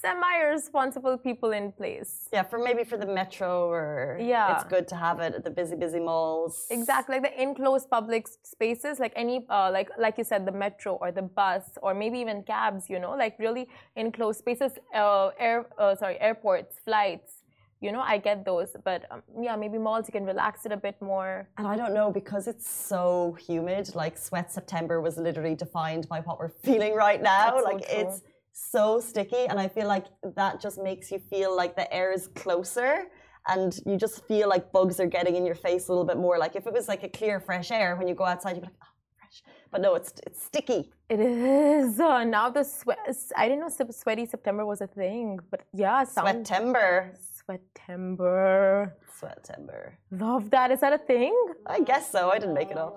semi-responsible 0.00 1.18
people 1.18 1.50
in 1.52 1.72
place. 1.72 2.28
Yeah, 2.32 2.42
for 2.42 2.58
maybe 2.58 2.84
for 2.84 2.96
the 2.96 3.06
metro 3.06 3.68
or 3.68 4.18
yeah, 4.20 4.54
it's 4.54 4.64
good 4.64 4.88
to 4.88 4.96
have 4.96 5.20
it 5.20 5.34
at 5.34 5.44
the 5.44 5.50
busy, 5.50 5.76
busy 5.76 6.00
malls. 6.00 6.66
Exactly, 6.70 7.18
like 7.18 7.24
the 7.30 7.42
enclosed 7.42 7.90
public 7.90 8.26
spaces, 8.42 8.98
like 8.98 9.12
any, 9.16 9.44
uh, 9.50 9.70
like 9.70 9.90
like 9.98 10.16
you 10.18 10.24
said, 10.24 10.46
the 10.46 10.52
metro 10.52 10.94
or 10.94 11.12
the 11.12 11.22
bus 11.22 11.64
or 11.82 11.94
maybe 11.94 12.18
even 12.18 12.42
cabs. 12.42 12.88
You 12.88 12.98
know, 12.98 13.12
like 13.12 13.38
really 13.38 13.68
enclosed 13.96 14.38
spaces, 14.38 14.72
uh, 14.94 15.30
air, 15.38 15.66
uh, 15.78 15.94
sorry, 15.96 16.18
airports, 16.20 16.80
flights. 16.84 17.39
You 17.80 17.92
know, 17.92 18.00
I 18.00 18.18
get 18.18 18.44
those, 18.44 18.76
but 18.84 19.06
um, 19.10 19.22
yeah, 19.40 19.56
maybe 19.56 19.78
malls 19.78 20.06
you 20.06 20.12
can 20.12 20.26
relax 20.26 20.66
it 20.66 20.72
a 20.72 20.76
bit 20.76 21.00
more. 21.00 21.48
And 21.56 21.66
I 21.66 21.76
don't 21.76 21.94
know 21.94 22.10
because 22.10 22.46
it's 22.46 22.68
so 22.68 23.36
humid. 23.46 23.94
Like 23.94 24.18
sweat 24.18 24.52
September 24.52 25.00
was 25.00 25.16
literally 25.16 25.54
defined 25.54 26.06
by 26.08 26.20
what 26.20 26.38
we're 26.38 26.48
feeling 26.62 26.94
right 26.94 27.22
now. 27.22 27.52
That's 27.52 27.64
like 27.64 27.84
so 27.88 27.96
it's 28.00 28.22
so 28.52 29.00
sticky 29.00 29.46
and 29.48 29.58
i 29.60 29.68
feel 29.68 29.86
like 29.86 30.06
that 30.36 30.60
just 30.60 30.82
makes 30.82 31.10
you 31.10 31.18
feel 31.18 31.56
like 31.56 31.76
the 31.76 31.92
air 31.94 32.12
is 32.12 32.28
closer 32.34 33.04
and 33.48 33.80
you 33.86 33.96
just 33.96 34.26
feel 34.26 34.48
like 34.48 34.70
bugs 34.72 35.00
are 35.00 35.06
getting 35.06 35.36
in 35.36 35.46
your 35.46 35.54
face 35.54 35.88
a 35.88 35.92
little 35.92 36.04
bit 36.04 36.16
more 36.16 36.36
like 36.38 36.56
if 36.56 36.66
it 36.66 36.72
was 36.72 36.88
like 36.88 37.02
a 37.02 37.08
clear 37.08 37.40
fresh 37.40 37.70
air 37.70 37.96
when 37.96 38.08
you 38.08 38.14
go 38.14 38.24
outside 38.24 38.56
you'd 38.56 38.62
be 38.62 38.66
like 38.66 38.74
oh 38.82 38.94
fresh 39.18 39.42
but 39.70 39.80
no 39.80 39.94
it's 39.94 40.12
it's 40.26 40.42
sticky 40.44 40.92
it 41.08 41.20
is 41.20 42.00
uh, 42.00 42.24
now 42.24 42.50
the 42.50 42.64
sweat 42.64 42.98
i 43.36 43.48
didn't 43.48 43.60
know 43.60 43.90
sweaty 43.90 44.26
september 44.26 44.66
was 44.66 44.80
a 44.80 44.86
thing 44.86 45.38
but 45.50 45.62
yeah 45.72 46.02
september 46.04 47.12
september. 47.50 48.96
September. 49.18 49.98
Love 50.10 50.50
that. 50.50 50.70
Is 50.70 50.80
that 50.80 50.92
a 50.92 50.98
thing? 50.98 51.34
I 51.66 51.80
guess 51.80 52.10
so. 52.10 52.30
I 52.30 52.38
didn't 52.38 52.54
make 52.54 52.70
it 52.70 52.78
up. 52.78 52.94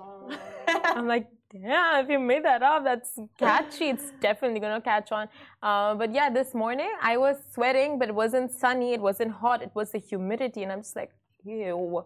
I'm 0.67 1.07
like 1.07 1.27
yeah, 1.53 2.01
if 2.01 2.10
you 2.10 2.17
made 2.17 2.43
that 2.45 2.63
up, 2.63 2.83
that's 2.83 3.19
catchy. 3.38 3.89
it's 3.89 4.12
definitely 4.19 4.60
gonna 4.60 4.81
catch 4.81 5.12
on. 5.12 5.27
Uh, 5.62 5.93
but 5.93 6.12
yeah, 6.12 6.29
this 6.31 6.55
morning 6.55 6.91
I 7.01 7.17
was 7.17 7.38
sweating, 7.53 8.00
but 8.00 8.10
it 8.10 8.15
wasn't 8.15 8.51
sunny, 8.51 8.93
it 8.93 9.01
wasn't 9.01 9.31
hot, 9.31 9.62
it 9.62 9.69
was 9.75 9.91
the 9.91 10.00
humidity, 10.00 10.63
and 10.63 10.72
I'm 10.72 10.81
just 10.81 10.95
like, 10.95 11.12
Ew. 11.45 12.05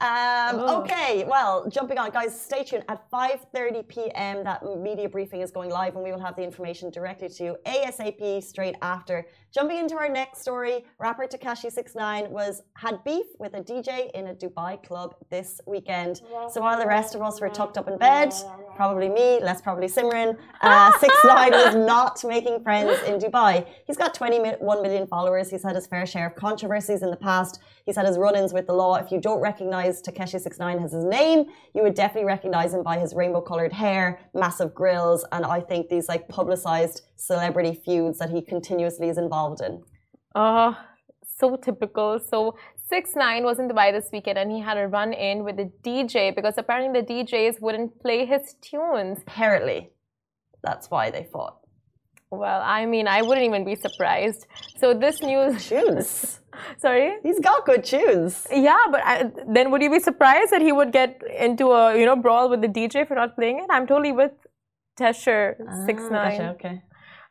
Um, 0.00 0.60
okay, 0.60 1.24
well, 1.28 1.68
jumping 1.68 1.98
on, 1.98 2.10
guys, 2.10 2.40
stay 2.40 2.62
tuned. 2.64 2.84
At 2.88 3.10
5.30 3.10 3.86
p.m., 3.88 4.44
that 4.44 4.62
media 4.78 5.08
briefing 5.08 5.40
is 5.40 5.50
going 5.50 5.70
live, 5.70 5.94
and 5.96 6.04
we 6.04 6.12
will 6.12 6.20
have 6.20 6.36
the 6.36 6.42
information 6.42 6.90
directly 6.90 7.28
to 7.28 7.44
you 7.44 7.56
ASAP 7.66 8.42
straight 8.42 8.76
after. 8.82 9.26
Jumping 9.52 9.78
into 9.78 9.96
our 9.96 10.08
next 10.08 10.40
story, 10.42 10.84
rapper 11.00 11.26
Tekashi 11.26 11.72
69 11.72 12.30
was 12.30 12.62
had 12.76 13.02
beef 13.02 13.26
with 13.40 13.52
a 13.54 13.60
DJ 13.60 14.10
in 14.12 14.28
a 14.28 14.34
Dubai 14.34 14.80
club 14.86 15.16
this 15.28 15.60
weekend. 15.66 16.22
So 16.50 16.60
while 16.60 16.78
the 16.78 16.86
rest 16.86 17.16
of 17.16 17.22
us 17.22 17.40
were 17.40 17.48
tucked 17.48 17.76
up 17.76 17.88
in 17.88 17.98
bed, 17.98 18.32
probably 18.76 19.08
me, 19.08 19.40
less 19.42 19.60
probably 19.60 19.88
Simran, 19.88 20.36
uh, 20.62 20.92
69 20.98 21.50
was 21.50 21.74
not 21.74 22.22
making 22.24 22.62
friends 22.62 22.96
in 23.08 23.18
Dubai. 23.18 23.66
He's 23.86 23.96
got 23.96 24.14
21 24.14 24.82
million 24.82 25.06
followers. 25.08 25.50
He's 25.50 25.64
had 25.64 25.74
his 25.74 25.88
fair 25.88 26.06
share 26.06 26.28
of 26.28 26.36
controversies 26.36 27.02
in 27.02 27.10
the 27.10 27.16
past. 27.16 27.60
He's 27.84 27.96
had 27.96 28.06
his 28.06 28.18
run-ins 28.20 28.52
with 28.52 28.66
the 28.66 28.72
law. 28.72 28.94
If 28.96 29.10
you 29.10 29.20
don't 29.20 29.40
recognize 29.40 30.02
Tekashi69 30.02 30.84
as 30.84 30.92
his 30.92 31.04
name, 31.04 31.46
you 31.74 31.82
would 31.82 31.94
definitely 31.94 32.26
recognize 32.26 32.74
him 32.74 32.82
by 32.82 32.98
his 32.98 33.14
rainbow-colored 33.14 33.72
hair, 33.72 34.20
massive 34.34 34.74
grills, 34.74 35.24
and 35.32 35.44
I 35.44 35.60
think 35.60 35.88
these 35.88 36.08
like 36.08 36.28
publicized 36.28 37.02
celebrity 37.16 37.80
feuds 37.84 38.18
that 38.18 38.30
he 38.30 38.40
continuously 38.42 39.08
is 39.08 39.18
involved 39.18 39.60
in. 39.62 39.82
Uh, 40.34 40.74
so 41.38 41.56
typical. 41.56 42.20
So 42.20 42.56
Six 42.88 43.14
Nine 43.16 43.44
was 43.44 43.58
in 43.58 43.68
Dubai 43.68 43.92
this 43.92 44.08
weekend 44.12 44.36
and 44.38 44.50
he 44.50 44.60
had 44.60 44.76
a 44.76 44.86
run 44.86 45.12
in 45.12 45.44
with 45.44 45.56
the 45.56 45.70
DJ 45.82 46.34
because 46.34 46.54
apparently 46.58 47.00
the 47.00 47.06
DJs 47.06 47.60
wouldn't 47.60 48.00
play 48.00 48.26
his 48.26 48.54
tunes. 48.60 49.18
Apparently, 49.22 49.90
that's 50.62 50.90
why 50.90 51.10
they 51.10 51.24
fought. 51.32 51.59
Well, 52.30 52.62
I 52.64 52.86
mean, 52.86 53.08
I 53.08 53.22
wouldn't 53.22 53.44
even 53.44 53.64
be 53.64 53.74
surprised. 53.74 54.46
So 54.78 54.94
this 54.94 55.20
news 55.20 55.68
tunes. 55.68 56.38
Sorry, 56.78 57.16
he's 57.22 57.40
got 57.40 57.66
good 57.66 57.84
tunes. 57.84 58.46
Yeah, 58.52 58.78
but 58.90 59.00
I, 59.04 59.30
then 59.48 59.70
would 59.70 59.82
you 59.82 59.90
be 59.90 59.98
surprised 59.98 60.52
that 60.52 60.62
he 60.62 60.70
would 60.70 60.92
get 60.92 61.20
into 61.38 61.72
a 61.72 61.98
you 61.98 62.06
know 62.06 62.16
brawl 62.16 62.48
with 62.48 62.60
the 62.60 62.68
DJ 62.68 63.06
for 63.06 63.14
not 63.14 63.34
playing 63.34 63.58
it? 63.58 63.66
I'm 63.70 63.86
totally 63.86 64.12
with 64.12 64.32
Tesher 64.98 65.56
ah, 65.68 65.86
Six 65.86 66.02
Nine. 66.10 66.40
okay. 66.54 66.82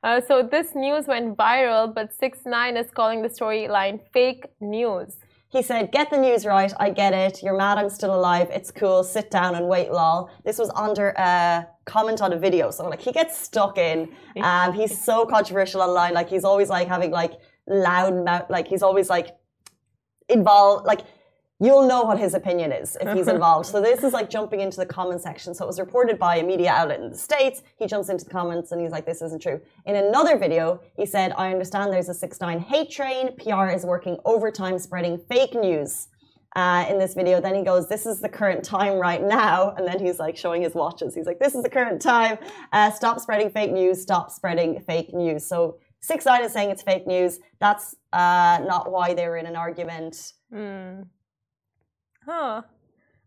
Uh, 0.04 0.20
so 0.28 0.44
this 0.44 0.76
news 0.76 1.08
went 1.08 1.38
viral, 1.38 1.94
but 1.94 2.14
Six 2.14 2.40
Nine 2.46 2.76
is 2.76 2.90
calling 2.92 3.22
the 3.22 3.30
storyline 3.30 4.00
fake 4.14 4.46
news. 4.60 5.16
He 5.50 5.64
said, 5.64 5.92
Get 5.92 6.12
the 6.12 6.18
news 6.18 6.46
right. 6.46 6.72
I 6.80 6.92
get 6.92 7.14
it. 7.14 7.42
You're 7.42 7.58
mad 7.58 7.80
I'm 7.80 7.90
still 7.90 8.14
alive. 8.14 8.50
It's 8.52 8.70
cool. 8.70 9.04
Sit 9.04 9.32
down 9.32 9.56
and 9.56 9.68
wait, 9.68 9.92
lol. 9.92 10.30
This 10.46 10.60
was 10.60 10.70
under 10.76 11.10
a 11.10 11.68
comment 11.86 12.22
on 12.22 12.34
a 12.34 12.38
video. 12.38 12.70
So, 12.70 12.88
like, 12.88 13.02
he 13.02 13.12
gets 13.12 13.36
stuck 13.38 13.80
in. 13.80 14.10
Um, 14.42 14.74
he's 14.74 15.04
so 15.04 15.26
controversial 15.26 15.82
online. 15.82 16.14
Like, 16.14 16.30
he's 16.30 16.44
always 16.44 16.70
like 16.70 16.88
having 16.88 17.10
like 17.10 17.34
loud 17.68 18.24
mouth. 18.24 18.46
Like, 18.50 18.68
he's 18.68 18.84
always 18.84 19.10
like 19.10 19.30
involved. 20.28 20.86
Like, 20.86 21.02
you'll 21.60 21.88
know 21.88 22.04
what 22.04 22.18
his 22.18 22.34
opinion 22.34 22.72
is 22.72 22.98
if 23.02 23.16
he's 23.16 23.28
involved. 23.36 23.68
so 23.68 23.82
this 23.82 24.04
is 24.04 24.14
like 24.14 24.30
jumping 24.30 24.62
into 24.62 24.78
the 24.78 24.86
comment 24.86 25.22
section. 25.22 25.54
So 25.54 25.66
it 25.66 25.68
was 25.68 25.80
reported 25.80 26.18
by 26.18 26.38
a 26.38 26.44
media 26.44 26.72
outlet 26.72 27.02
in 27.02 27.10
the 27.10 27.18
States. 27.18 27.62
He 27.78 27.86
jumps 27.86 28.10
into 28.10 28.26
the 28.26 28.32
comments 28.32 28.72
and 28.72 28.82
he's 28.82 28.92
like, 28.92 29.06
this 29.06 29.22
isn't 29.22 29.42
true. 29.42 29.60
In 29.86 29.96
another 29.96 30.38
video, 30.38 30.82
he 30.96 31.06
said, 31.06 31.34
I 31.38 31.52
understand 31.52 31.92
there's 31.92 32.10
a 32.10 32.14
6 32.14 32.42
9 32.42 32.60
hate 32.60 32.90
train. 32.92 33.36
PR 33.38 33.68
is 33.68 33.86
working 33.86 34.18
overtime 34.26 34.80
spreading 34.80 35.18
fake 35.30 35.54
news. 35.54 36.08
Uh, 36.56 36.84
in 36.90 36.98
this 36.98 37.14
video, 37.14 37.40
then 37.40 37.54
he 37.54 37.64
goes, 37.64 37.88
This 37.88 38.08
is 38.08 38.22
the 38.22 38.30
current 38.30 38.64
time 38.64 38.98
right 38.98 39.22
now. 39.22 39.72
And 39.78 39.88
then 39.88 40.00
he's 40.00 40.18
like 40.18 40.36
showing 40.36 40.64
his 40.64 40.74
watches. 40.74 41.14
He's 41.14 41.28
like, 41.28 41.40
This 41.40 41.54
is 41.54 41.62
the 41.62 41.70
current 41.70 42.02
time. 42.02 42.40
Uh, 42.74 42.90
stop 42.92 43.20
spreading 43.20 43.52
fake 43.52 43.72
news. 43.72 44.02
Stop 44.02 44.32
spreading 44.32 44.80
fake 44.82 45.14
news. 45.14 45.46
So, 45.46 45.78
Six 46.02 46.26
Nine 46.26 46.44
is 46.44 46.54
saying 46.54 46.72
it's 46.72 46.82
fake 46.82 47.06
news. 47.06 47.40
That's 47.60 47.94
uh, 48.14 48.62
not 48.66 48.90
why 48.90 49.14
they 49.14 49.28
were 49.28 49.38
in 49.38 49.46
an 49.46 49.58
argument. 49.58 50.34
Mm. 50.52 51.06
Huh. 52.26 52.62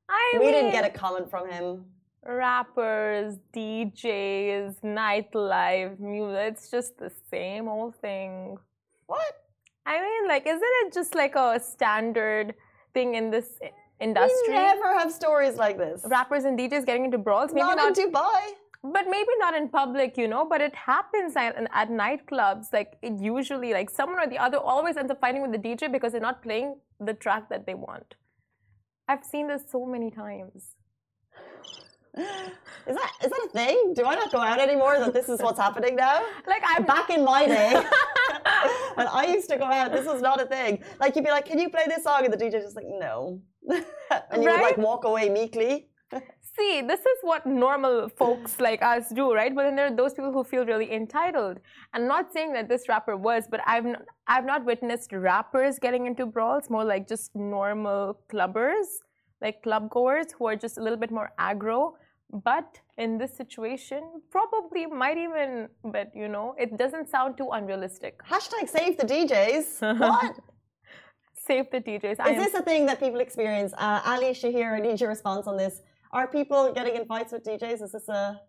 I 0.08 0.30
we 0.34 0.40
mean, 0.40 0.52
didn't 0.52 0.72
get 0.72 0.84
a 0.84 0.90
comment 0.90 1.30
from 1.30 1.50
him. 1.50 1.84
Rappers, 2.24 3.36
DJs, 3.54 4.80
nightlife, 4.84 5.98
music, 5.98 6.52
it's 6.52 6.70
just 6.70 6.98
the 6.98 7.10
same 7.30 7.68
old 7.68 7.96
thing. 7.96 8.58
What? 9.06 9.32
I 9.86 10.00
mean, 10.00 10.28
like, 10.28 10.46
isn't 10.46 10.74
it 10.82 10.92
just 10.92 11.14
like 11.14 11.34
a 11.34 11.58
standard 11.60 12.54
thing 12.94 13.14
in 13.16 13.30
this 13.30 13.58
industry? 14.00 14.30
We 14.48 14.54
never 14.54 14.96
have 14.98 15.12
stories 15.12 15.56
like 15.56 15.78
this. 15.78 16.02
Rappers 16.06 16.44
and 16.44 16.58
DJs 16.58 16.86
getting 16.86 17.04
into 17.06 17.18
brawls. 17.18 17.52
Maybe 17.52 17.66
not, 17.66 17.76
not 17.76 17.98
in 17.98 18.12
Dubai. 18.12 18.42
But 18.84 19.06
maybe 19.08 19.30
not 19.38 19.54
in 19.54 19.68
public, 19.68 20.16
you 20.16 20.28
know. 20.28 20.44
But 20.44 20.60
it 20.60 20.74
happens 20.74 21.34
at, 21.36 21.56
at 21.72 21.90
nightclubs. 21.90 22.72
Like 22.72 22.96
it 23.02 23.14
usually, 23.20 23.72
like 23.72 23.90
someone 23.90 24.20
or 24.20 24.28
the 24.28 24.38
other 24.38 24.58
always 24.58 24.96
ends 24.96 25.10
up 25.10 25.20
fighting 25.20 25.42
with 25.42 25.52
the 25.52 25.58
DJ 25.58 25.90
because 25.90 26.12
they're 26.12 26.20
not 26.20 26.42
playing 26.42 26.76
the 27.00 27.14
track 27.14 27.48
that 27.48 27.66
they 27.66 27.74
want. 27.74 28.14
I've 29.12 29.24
seen 29.26 29.46
this 29.46 29.62
so 29.70 29.84
many 29.84 30.10
times. 30.10 30.68
Is 32.86 32.96
that 32.96 33.10
is 33.24 33.30
that 33.30 33.46
a 33.46 33.48
thing? 33.48 33.94
Do 33.94 34.04
I 34.04 34.14
not 34.14 34.32
go 34.32 34.38
out 34.38 34.58
anymore? 34.58 34.98
That 34.98 35.14
this 35.14 35.28
is 35.28 35.40
what's 35.40 35.58
happening 35.66 35.96
now? 35.96 36.20
Like 36.46 36.62
I'm 36.66 36.84
back 36.84 37.10
in 37.10 37.24
my 37.24 37.46
day 37.46 37.72
when 38.96 39.06
I 39.06 39.26
used 39.26 39.48
to 39.50 39.56
go 39.56 39.64
out. 39.64 39.92
This 39.92 40.06
was 40.06 40.20
not 40.20 40.42
a 40.42 40.46
thing. 40.46 40.82
Like 40.98 41.14
you'd 41.14 41.24
be 41.24 41.30
like, 41.30 41.46
"Can 41.46 41.58
you 41.58 41.70
play 41.70 41.84
this 41.86 42.02
song?" 42.04 42.24
And 42.24 42.32
the 42.32 42.36
DJ 42.36 42.60
just 42.60 42.76
like, 42.76 42.86
"No," 42.88 43.40
and 43.68 44.42
you 44.42 44.48
right? 44.48 44.60
would 44.60 44.62
like 44.62 44.78
walk 44.78 45.04
away 45.04 45.28
meekly. 45.28 45.88
See, 46.56 46.82
this 46.82 47.00
is 47.00 47.18
what 47.22 47.46
normal 47.46 48.08
folks 48.08 48.60
like 48.60 48.82
us 48.82 49.08
do, 49.10 49.32
right? 49.32 49.54
But 49.54 49.64
then 49.64 49.76
there 49.76 49.86
are 49.86 49.96
those 49.96 50.14
people 50.14 50.32
who 50.32 50.44
feel 50.44 50.64
really 50.66 50.92
entitled. 50.92 51.58
I'm 51.94 52.06
not 52.06 52.32
saying 52.32 52.52
that 52.54 52.68
this 52.68 52.88
rapper 52.88 53.16
was, 53.16 53.44
but 53.50 53.60
I've 53.66 53.86
n- 53.86 54.04
I've 54.26 54.44
not 54.44 54.64
witnessed 54.64 55.12
rappers 55.12 55.78
getting 55.78 56.06
into 56.06 56.26
brawls. 56.26 56.70
More 56.70 56.84
like 56.84 57.08
just 57.08 57.34
normal 57.34 58.18
clubbers, 58.30 58.86
like 59.40 59.62
club 59.62 59.90
goers 59.90 60.26
who 60.38 60.46
are 60.46 60.56
just 60.56 60.78
a 60.78 60.82
little 60.82 60.98
bit 60.98 61.10
more 61.10 61.32
aggro. 61.38 61.92
But 62.32 62.80
in 62.96 63.18
this 63.18 63.36
situation, 63.36 64.02
probably 64.30 64.86
might 64.86 65.18
even, 65.18 65.68
but 65.84 66.10
you 66.14 66.28
know, 66.28 66.54
it 66.58 66.78
doesn't 66.78 67.10
sound 67.10 67.36
too 67.36 67.50
unrealistic. 67.52 68.22
Hashtag 68.24 68.68
save 68.68 68.96
the 68.96 69.04
DJs. 69.04 69.98
What? 69.98 70.36
Save 71.34 71.70
the 71.72 71.80
DJs. 71.80 72.24
Is 72.30 72.36
this 72.44 72.54
a 72.54 72.62
thing 72.62 72.86
that 72.86 73.00
people 73.00 73.20
experience? 73.20 73.72
Uh, 73.76 74.00
Ali 74.06 74.30
Shahir, 74.30 74.74
I 74.78 74.80
need 74.80 75.00
your 75.00 75.10
response 75.10 75.46
on 75.48 75.56
this. 75.56 75.82
Are 76.12 76.26
people 76.26 76.72
getting 76.74 76.96
in 76.96 77.06
fights 77.06 77.32
with 77.32 77.44
DJs? 77.44 77.82
Is 77.82 77.92
this 77.92 78.08
a 78.08 78.40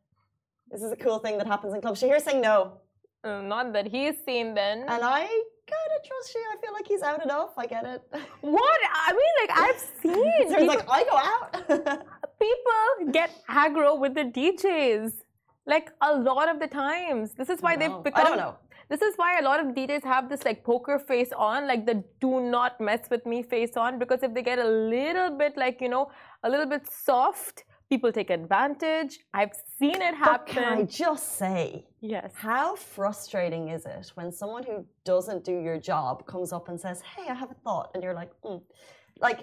is 0.71 0.81
this 0.81 0.91
a 0.91 0.95
cool 0.95 1.19
thing 1.19 1.37
that 1.37 1.47
happens 1.47 1.73
in 1.73 1.81
clubs? 1.81 2.01
Shahir's 2.01 2.23
saying 2.23 2.41
no. 2.41 2.79
Uh, 3.23 3.41
not 3.41 3.71
that 3.73 3.87
he's 3.87 4.15
seen 4.25 4.53
then. 4.53 4.79
And 4.81 5.01
I 5.03 5.21
kind 5.21 5.89
of 5.95 6.03
trust 6.05 6.35
Shahir. 6.35 6.57
I 6.57 6.61
feel 6.61 6.73
like 6.73 6.87
he's 6.87 7.01
out 7.01 7.23
enough. 7.23 7.51
I 7.57 7.65
get 7.65 7.85
it. 7.85 8.01
what? 8.41 8.79
I 8.93 9.13
mean, 9.13 9.33
like, 9.41 9.59
I've 9.59 9.79
seen 10.01 10.49
So 10.49 10.59
he's 10.59 10.67
like, 10.67 10.85
I 10.89 11.03
go 11.05 11.17
out. 11.17 12.05
people 12.39 13.11
get 13.11 13.31
aggro 13.49 13.97
with 13.97 14.13
the 14.15 14.25
DJs. 14.25 15.13
Like 15.65 15.91
a 16.01 16.13
lot 16.13 16.49
of 16.49 16.59
the 16.59 16.67
times. 16.67 17.31
This 17.33 17.49
is 17.49 17.61
why 17.61 17.77
they've 17.77 18.03
become 18.03 18.25
I 18.25 18.27
don't 18.27 18.37
know. 18.37 18.57
This 18.89 19.01
is 19.01 19.13
why 19.15 19.39
a 19.39 19.43
lot 19.43 19.59
of 19.59 19.67
DJs 19.75 20.03
have 20.03 20.29
this 20.29 20.43
like 20.45 20.63
poker 20.63 20.99
face 20.99 21.31
on, 21.35 21.67
like 21.67 21.85
the 21.85 22.03
do 22.19 22.39
not 22.41 22.79
mess 22.79 23.09
with 23.09 23.25
me 23.25 23.43
face 23.43 23.75
on, 23.77 23.99
because 23.99 24.23
if 24.23 24.33
they 24.33 24.41
get 24.41 24.59
a 24.59 24.67
little 24.67 25.37
bit 25.37 25.57
like, 25.57 25.81
you 25.81 25.89
know, 25.89 26.11
a 26.43 26.49
little 26.49 26.65
bit 26.65 26.89
soft, 26.91 27.63
people 27.89 28.11
take 28.11 28.29
advantage. 28.29 29.19
I've 29.33 29.53
seen 29.79 30.01
it 30.01 30.15
happen. 30.15 30.45
But 30.45 30.47
can 30.47 30.63
I 30.63 30.83
just 30.83 31.37
say, 31.37 31.85
Yes. 32.01 32.31
how 32.35 32.75
frustrating 32.75 33.69
is 33.69 33.85
it 33.85 34.11
when 34.15 34.31
someone 34.31 34.63
who 34.63 34.85
doesn't 35.05 35.43
do 35.43 35.55
your 35.67 35.79
job 35.79 36.25
comes 36.25 36.51
up 36.51 36.69
and 36.69 36.79
says, 36.79 37.01
"Hey, 37.01 37.25
I 37.29 37.35
have 37.35 37.51
a 37.51 37.59
thought," 37.65 37.91
and 37.93 38.03
you're 38.03 38.13
like, 38.13 38.31
mm. 38.43 38.61
like. 39.19 39.41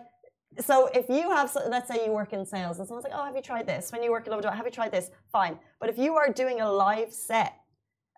So 0.59 0.89
if 1.01 1.09
you 1.09 1.31
have, 1.31 1.57
let's 1.69 1.87
say 1.87 2.05
you 2.05 2.11
work 2.11 2.33
in 2.33 2.45
sales, 2.45 2.81
and 2.81 2.89
someone's 2.89 3.05
like, 3.05 3.17
"Oh, 3.17 3.25
have 3.25 3.37
you 3.37 3.43
tried 3.51 3.67
this?" 3.69 3.93
When 3.93 4.03
you 4.03 4.11
work 4.11 4.27
in 4.27 4.33
Overdrive, 4.33 4.57
have 4.57 4.67
you 4.67 4.73
tried 4.73 4.91
this? 4.91 5.11
Fine. 5.31 5.61
But 5.79 5.91
if 5.91 5.97
you 5.97 6.17
are 6.17 6.29
doing 6.43 6.61
a 6.61 6.69
live 6.69 7.13
set 7.13 7.53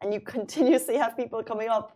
and 0.02 0.12
you 0.14 0.20
continuously 0.36 0.96
have 0.96 1.16
people 1.16 1.42
coming 1.42 1.68
up 1.68 1.86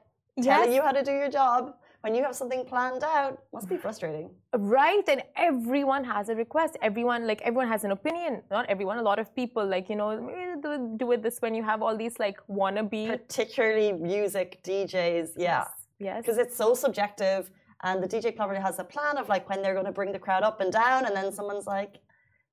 telling 0.42 0.71
Yes. 0.71 0.75
you 0.77 0.83
how 0.83 0.92
to 0.92 1.03
do 1.03 1.12
your 1.12 1.31
job, 1.31 1.75
when 2.03 2.14
you 2.14 2.23
have 2.23 2.37
something 2.37 2.64
planned 2.64 3.03
out, 3.03 3.38
must 3.53 3.69
be 3.69 3.77
frustrating. 3.77 4.31
Right, 4.57 5.03
and 5.09 5.23
everyone 5.37 6.05
has 6.05 6.29
a 6.29 6.35
request. 6.35 6.77
Everyone, 6.83 7.27
like 7.27 7.40
everyone 7.42 7.69
has 7.69 7.85
an 7.85 7.90
opinion. 7.90 8.42
Not 8.51 8.66
everyone, 8.69 8.99
a 8.99 9.03
lot 9.03 9.19
of 9.19 9.35
people, 9.35 9.66
like 9.66 9.88
you 9.88 9.97
know, 9.97 10.11
"Eh, 10.11 10.57
do, 10.99 11.12
it 11.12 11.23
this 11.23 11.40
when 11.40 11.55
you 11.55 11.64
have 11.64 11.83
all 11.83 11.97
these 11.97 12.19
like 12.19 12.38
wannabe. 12.49 13.09
Particularly 13.09 13.92
music 13.92 14.62
DJs, 14.62 15.31
yeah. 15.37 15.64
Yes. 15.99 16.19
because 16.21 16.37
it's 16.38 16.57
so 16.57 16.75
subjective 16.75 17.51
and 17.83 18.03
the 18.03 18.09
DJ 18.09 18.37
probably 18.37 18.59
has 18.59 18.79
a 18.79 18.85
plan 18.85 19.16
of 19.16 19.29
like 19.31 19.49
when 19.49 19.62
they're 19.62 19.73
going 19.75 19.87
to 19.87 19.92
bring 20.01 20.12
the 20.12 20.19
crowd 20.19 20.42
up 20.42 20.61
and 20.61 20.71
down 20.71 21.07
and 21.07 21.16
then 21.16 21.33
someone's 21.33 21.66
like 21.66 21.92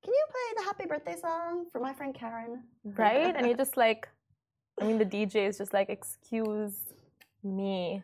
can 0.04 0.12
you 0.18 0.24
play 0.34 0.48
the 0.58 0.64
happy 0.64 0.86
birthday 0.86 1.16
song 1.20 1.66
for 1.72 1.78
my 1.80 1.92
friend 1.92 2.14
Karen 2.14 2.62
right? 2.84 3.34
And 3.36 3.46
you're 3.46 3.56
just 3.56 3.76
like, 3.76 4.08
I 4.80 4.84
mean, 4.84 4.98
the 4.98 5.06
DJ 5.06 5.48
is 5.48 5.58
just 5.58 5.72
like, 5.72 5.88
excuse 5.88 6.74
me, 7.42 8.02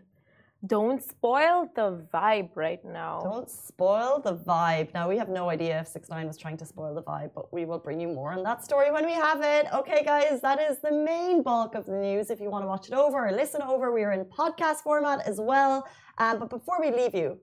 don't 0.67 1.03
spoil 1.03 1.71
the 1.75 2.07
vibe 2.13 2.51
right 2.55 2.85
now. 2.85 3.21
don't 3.23 3.49
spoil 3.49 4.21
the 4.23 4.37
vibe. 4.37 4.93
Now 4.93 5.09
we 5.09 5.17
have 5.17 5.31
no 5.31 5.49
idea 5.49 5.81
if 5.81 5.89
6 5.89 6.11
9 6.11 6.27
was 6.27 6.37
trying 6.37 6.59
to 6.59 6.67
spoil 6.67 6.95
the 6.95 7.03
vibe 7.03 7.31
but 7.35 7.51
we 7.51 7.65
will 7.65 7.79
bring 7.79 7.99
you 7.99 8.09
more 8.09 8.33
on 8.33 8.43
that 8.43 8.63
story 8.63 8.93
when 8.93 9.07
we 9.07 9.15
have 9.15 9.41
it. 9.43 9.67
Okay 9.73 10.05
guys 10.05 10.43
that 10.43 10.61
is 10.61 10.79
the 10.79 10.93
main 10.93 11.43
bulk 11.43 11.75
of 11.75 11.87
the 11.87 11.97
news. 11.97 12.29
If 12.29 12.41
you 12.41 12.51
want 12.51 12.65
to 12.65 12.69
watch 12.69 12.89
it 12.89 12.93
over 12.93 13.27
or 13.27 13.33
listen 13.33 13.63
over 13.63 13.91
we 13.91 14.05
are 14.05 14.13
in 14.13 14.27
podcast 14.27 14.83
format 14.83 15.27
as 15.27 15.41
well. 15.41 15.89
Um, 16.19 16.39
but 16.39 16.51
before 16.51 16.79
we 16.79 16.91
leave 16.91 17.15
you 17.15 17.39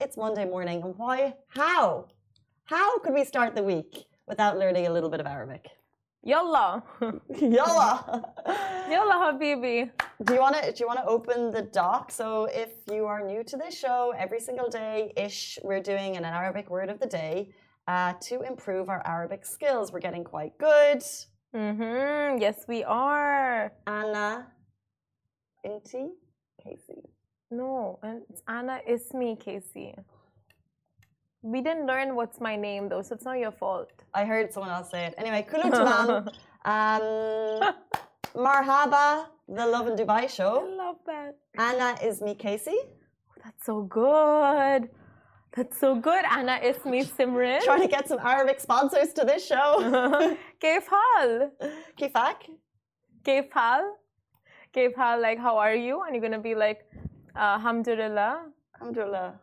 it's 0.00 0.16
monday 0.16 0.46
morning. 0.46 0.82
And 0.82 0.94
why 0.96 1.34
how? 1.48 2.08
How 2.64 2.98
could 3.00 3.12
we 3.12 3.24
start 3.24 3.54
the 3.54 3.62
week 3.62 4.06
without 4.26 4.56
learning 4.56 4.86
a 4.86 4.90
little 4.90 5.10
bit 5.10 5.20
of 5.20 5.26
arabic 5.26 5.68
Yalla, 6.24 6.84
Yalla. 7.40 8.32
yalla, 8.88 9.14
habibi. 9.32 9.90
Do 10.24 10.34
you 10.34 10.40
want 10.40 10.54
to? 10.56 10.72
Do 10.72 10.78
you 10.78 10.86
want 10.86 11.00
to 11.00 11.06
open 11.06 11.50
the 11.50 11.62
doc? 11.62 12.12
So, 12.12 12.44
if 12.44 12.70
you 12.90 13.06
are 13.06 13.26
new 13.26 13.42
to 13.42 13.56
this 13.56 13.76
show, 13.76 14.12
every 14.16 14.38
single 14.38 14.68
day 14.68 15.12
ish, 15.16 15.58
we're 15.64 15.82
doing 15.82 16.16
an 16.16 16.24
Arabic 16.24 16.70
word 16.70 16.90
of 16.90 17.00
the 17.00 17.08
day 17.08 17.50
uh, 17.88 18.12
to 18.28 18.42
improve 18.42 18.88
our 18.88 19.02
Arabic 19.04 19.44
skills. 19.44 19.92
We're 19.92 19.98
getting 19.98 20.22
quite 20.22 20.56
good. 20.58 21.02
Mm-hmm. 21.56 22.38
Yes, 22.40 22.66
we 22.68 22.84
are. 22.84 23.72
Anna, 23.88 24.46
Inti, 25.66 26.10
Casey. 26.62 27.02
No, 27.50 27.98
and 28.04 28.22
it's 28.30 28.42
Anna 28.46 28.78
Ismi, 28.88 29.38
Casey. 29.38 29.94
We 31.42 31.60
didn't 31.60 31.86
learn 31.86 32.14
what's 32.14 32.40
my 32.40 32.54
name 32.54 32.88
though, 32.88 33.02
so 33.02 33.14
it's 33.14 33.24
not 33.24 33.38
your 33.38 33.50
fault. 33.50 33.90
I 34.14 34.24
heard 34.24 34.52
someone 34.52 34.70
else 34.70 34.90
say 34.90 35.06
it. 35.06 35.14
Anyway, 35.18 35.44
Kulu 35.50 35.70
Tamam. 35.70 36.28
um, 36.64 37.74
Marhaba, 38.34 39.26
the 39.48 39.66
Love 39.66 39.88
in 39.88 39.96
Dubai 39.96 40.30
show. 40.30 40.66
I 40.66 40.76
love 40.84 40.96
that. 41.06 41.36
Anna 41.58 41.98
is 42.02 42.22
me, 42.22 42.34
Casey. 42.34 42.78
That's 43.44 43.66
so 43.66 43.82
good. 43.82 44.88
That's 45.54 45.78
so 45.78 45.96
good. 45.96 46.24
Anna 46.30 46.60
Ismi 46.62 47.04
Simran. 47.04 47.60
Trying 47.62 47.82
to 47.82 47.88
get 47.88 48.08
some 48.08 48.20
Arabic 48.20 48.58
sponsors 48.60 49.12
to 49.14 49.24
this 49.24 49.46
show. 49.46 49.68
Kif 50.62 50.84
hal? 50.86 51.50
Kifak. 51.98 52.48
Kif 53.24 53.52
hal? 53.52 55.20
Like, 55.20 55.38
how 55.38 55.58
are 55.58 55.74
you? 55.74 56.02
And 56.02 56.14
you're 56.14 56.22
gonna 56.22 56.38
be 56.38 56.54
like, 56.54 56.86
uh, 57.36 57.56
Alhamdulillah. 57.58 58.46
Alhamdulillah. 58.76 59.34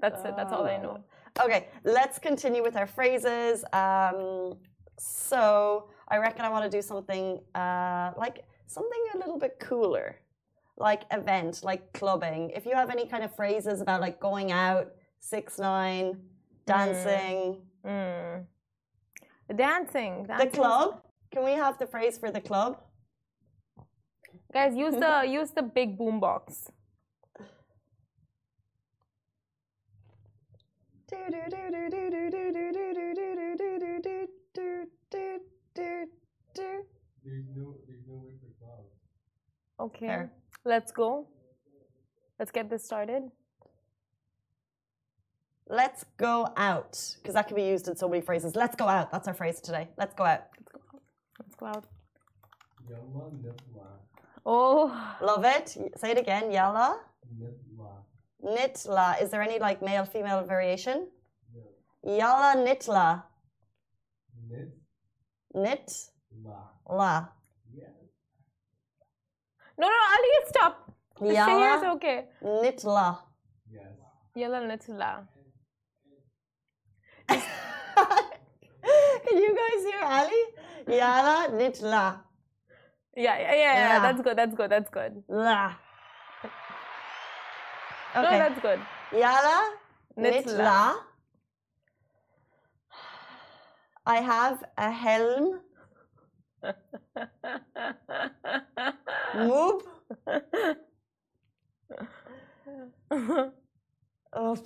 That's 0.00 0.24
it. 0.24 0.34
That's 0.36 0.52
all 0.52 0.64
I 0.64 0.78
know. 0.78 1.04
Okay, 1.40 1.68
let's 1.84 2.18
continue 2.18 2.62
with 2.62 2.76
our 2.76 2.86
phrases. 2.86 3.64
Um, 3.72 4.54
so 4.98 5.88
I 6.08 6.16
reckon 6.18 6.44
I 6.44 6.48
want 6.48 6.64
to 6.70 6.70
do 6.70 6.80
something 6.82 7.40
uh, 7.54 8.12
like 8.16 8.44
something 8.66 9.02
a 9.14 9.18
little 9.18 9.38
bit 9.38 9.58
cooler, 9.60 10.16
like 10.78 11.02
event, 11.10 11.62
like 11.62 11.92
clubbing. 11.92 12.50
If 12.50 12.64
you 12.66 12.74
have 12.74 12.90
any 12.90 13.06
kind 13.06 13.22
of 13.22 13.34
phrases 13.34 13.80
about 13.80 14.00
like 14.00 14.18
going 14.18 14.50
out, 14.52 14.92
six 15.20 15.58
nine, 15.58 16.20
dancing, 16.66 17.62
Mm. 17.84 18.44
Dancing. 19.54 20.22
the 20.22 20.28
Dancing. 20.28 20.50
club. 20.50 21.02
Can 21.30 21.44
we 21.44 21.52
have 21.52 21.78
the 21.78 21.86
phrase 21.86 22.18
for 22.18 22.32
the 22.32 22.40
club? 22.40 22.80
Guys, 24.52 24.74
use 24.74 24.94
the 25.04 25.24
use 25.28 25.50
the 25.50 25.62
big 25.62 25.96
boom 25.98 26.18
box. 26.18 26.70
Okay. 39.78 40.06
Fair. 40.06 40.32
Let's 40.64 40.90
go. 40.90 41.28
Let's 42.38 42.50
get 42.50 42.68
this 42.68 42.84
started. 42.84 43.22
Let's 45.68 46.04
go 46.16 46.48
out 46.56 47.16
because 47.16 47.34
that 47.34 47.48
can 47.48 47.56
be 47.56 47.64
used 47.64 47.88
in 47.88 47.96
so 47.96 48.08
many 48.08 48.22
phrases. 48.22 48.54
Let's 48.56 48.76
go 48.76 48.86
out. 48.86 49.10
That's 49.10 49.26
our 49.28 49.34
phrase 49.34 49.60
today. 49.60 49.88
Let's 49.98 50.14
go 50.14 50.24
out. 50.24 50.44
Let's 51.40 51.54
go 51.56 51.66
out. 51.66 51.84
Oh, 54.44 55.16
Love 55.20 55.44
it. 55.44 55.76
Say 55.96 56.12
it 56.12 56.18
again. 56.18 56.52
Yalla. 56.52 57.00
Nitla. 58.42 59.22
Is 59.22 59.30
there 59.30 59.42
any 59.42 59.58
like 59.58 59.82
male 59.82 60.04
female 60.04 60.44
variation? 60.44 61.08
Yalla 62.06 62.54
nitla. 62.56 63.22
Nit 65.54 65.92
la. 66.84 67.28
no, 69.78 69.88
no, 69.88 70.00
Ali, 70.14 70.30
stop. 70.46 70.92
The 71.18 71.26
Shahir 71.34 71.76
is 71.78 71.84
okay. 71.96 72.24
nitla. 72.44 73.18
Yes. 73.72 73.82
Yalla 74.36 74.60
nitla. 74.60 75.26
Can 77.28 77.42
you 79.44 79.56
guys 79.60 79.82
hear 79.84 80.02
Ali? 80.04 80.42
Yalla 80.98 81.48
nitla. 81.50 82.20
Yeah, 83.16 83.38
yeah, 83.38 83.40
yeah, 83.40 83.54
yeah, 83.56 83.74
Yeah. 83.74 83.98
That's 84.00 84.20
good. 84.20 84.36
That's 84.36 84.54
good. 84.54 84.70
That's 84.70 84.90
good. 84.90 85.24
La. 85.28 85.72
Okay. 88.16 88.38
No, 88.38 88.38
that's 88.38 88.60
good. 88.60 88.80
Yala 89.12 89.56
nitla. 90.18 90.94
I 94.06 94.16
have 94.20 94.64
a 94.78 94.90
helm. 94.90 95.60
Move. 99.34 99.82
oh. 104.32 104.56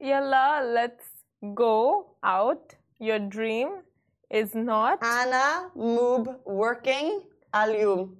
Yalla, 0.00 0.62
let's 0.64 1.08
go 1.54 2.16
out. 2.22 2.74
Your 2.98 3.18
dream 3.18 3.68
is 4.30 4.54
not. 4.54 4.98
Anna, 5.02 5.70
Moob, 5.76 6.36
working. 6.44 7.22
Alium. 7.54 8.14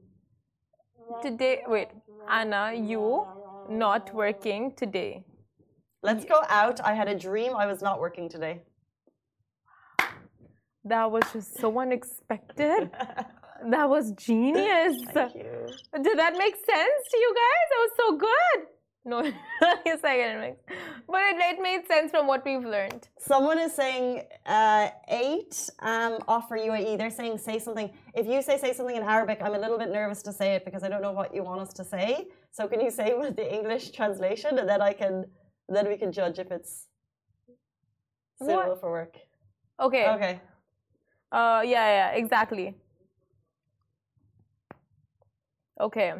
Today, 1.22 1.62
wait. 1.68 1.88
Anna, 2.28 2.72
you 2.74 3.26
not 3.70 4.14
working 4.14 4.72
today. 4.76 5.24
Let's 6.02 6.24
go 6.24 6.42
out. 6.48 6.80
I 6.80 6.94
had 6.94 7.08
a 7.08 7.18
dream 7.18 7.54
I 7.56 7.66
was 7.66 7.82
not 7.82 8.00
working 8.00 8.28
today. 8.28 8.62
That 10.84 11.10
was 11.10 11.24
just 11.32 11.58
so 11.58 11.78
unexpected. 11.78 12.90
That 13.70 13.88
was 13.88 14.12
genius. 14.12 14.96
Thank 15.12 15.34
you. 15.34 15.66
Did 15.94 16.18
that 16.18 16.34
make 16.36 16.54
sense 16.54 17.02
to 17.10 17.16
you 17.16 17.34
guys? 17.34 17.66
That 17.70 17.80
was 17.80 17.90
so 17.96 18.16
good. 18.18 18.66
No, 19.06 19.20
a 19.22 19.98
second, 19.98 20.30
it 20.30 20.40
makes, 20.40 20.58
but 21.06 21.20
it, 21.20 21.36
it 21.38 21.62
made 21.62 21.86
sense 21.86 22.10
from 22.10 22.26
what 22.26 22.44
we've 22.44 22.64
learned. 22.64 23.06
Someone 23.20 23.56
is 23.56 23.72
saying 23.72 24.24
uh, 24.44 24.88
eight 25.06 25.70
um, 25.78 26.18
offer 26.26 26.58
UAE. 26.58 26.98
They're 26.98 27.10
saying 27.10 27.38
say 27.38 27.60
something. 27.60 27.88
If 28.14 28.26
you 28.26 28.42
say 28.42 28.58
say 28.58 28.72
something 28.72 28.96
in 28.96 29.04
Arabic, 29.04 29.38
I'm 29.40 29.54
a 29.54 29.58
little 29.58 29.78
bit 29.78 29.90
nervous 29.92 30.22
to 30.24 30.32
say 30.32 30.56
it 30.56 30.64
because 30.64 30.82
I 30.82 30.88
don't 30.88 31.02
know 31.02 31.12
what 31.12 31.32
you 31.32 31.44
want 31.44 31.60
us 31.60 31.72
to 31.74 31.84
say. 31.84 32.26
So 32.56 32.66
can 32.66 32.80
you 32.80 32.90
say 32.90 33.12
with 33.12 33.36
the 33.36 33.46
English 33.58 33.90
translation, 33.90 34.58
and 34.58 34.66
then 34.66 34.80
I 34.80 34.94
can, 34.94 35.26
then 35.68 35.86
we 35.88 35.96
can 35.98 36.10
judge 36.10 36.38
if 36.38 36.50
it's 36.50 36.86
suitable 38.38 38.70
What? 38.70 38.80
for 38.80 38.90
work. 38.90 39.14
Okay. 39.78 40.08
Okay. 40.14 40.40
Uh, 41.30 41.60
yeah, 41.66 41.86
yeah, 41.98 42.10
exactly. 42.12 42.74
Okay. 45.78 46.14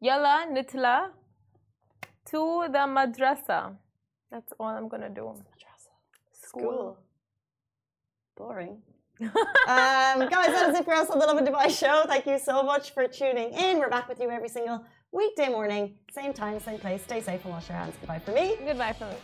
Yalla 0.00 0.46
nitla 0.50 1.10
to 2.30 2.66
the 2.74 2.84
madrasa. 2.96 3.76
That's 4.32 4.52
all 4.58 4.66
I'm 4.66 4.88
gonna 4.88 5.10
do. 5.10 5.26
Madrasa. 5.46 5.94
School. 6.32 6.98
Boring. 8.36 8.82
um, 9.22 9.30
guys, 10.34 10.50
that 10.54 10.70
is 10.70 10.80
it 10.80 10.84
for 10.84 10.94
us 10.94 11.08
on 11.08 11.20
the 11.20 11.26
Lovin 11.26 11.46
Dubai 11.46 11.70
show. 11.70 12.02
Thank 12.08 12.26
you 12.26 12.40
so 12.40 12.64
much 12.64 12.92
for 12.94 13.06
tuning 13.06 13.52
in. 13.52 13.78
We're 13.78 13.90
back 13.90 14.08
with 14.08 14.18
you 14.18 14.28
every 14.28 14.48
single 14.48 14.84
weekday 15.12 15.48
morning, 15.48 15.94
same 16.10 16.32
time, 16.32 16.58
same 16.60 16.78
place. 16.78 17.02
Stay 17.02 17.20
safe 17.20 17.44
and 17.44 17.52
wash 17.52 17.68
your 17.68 17.78
hands. 17.78 17.94
Goodbye 18.00 18.18
for 18.18 18.32
me. 18.32 18.56
Goodbye 18.66 18.94
for 18.94 19.04
me. 19.04 19.16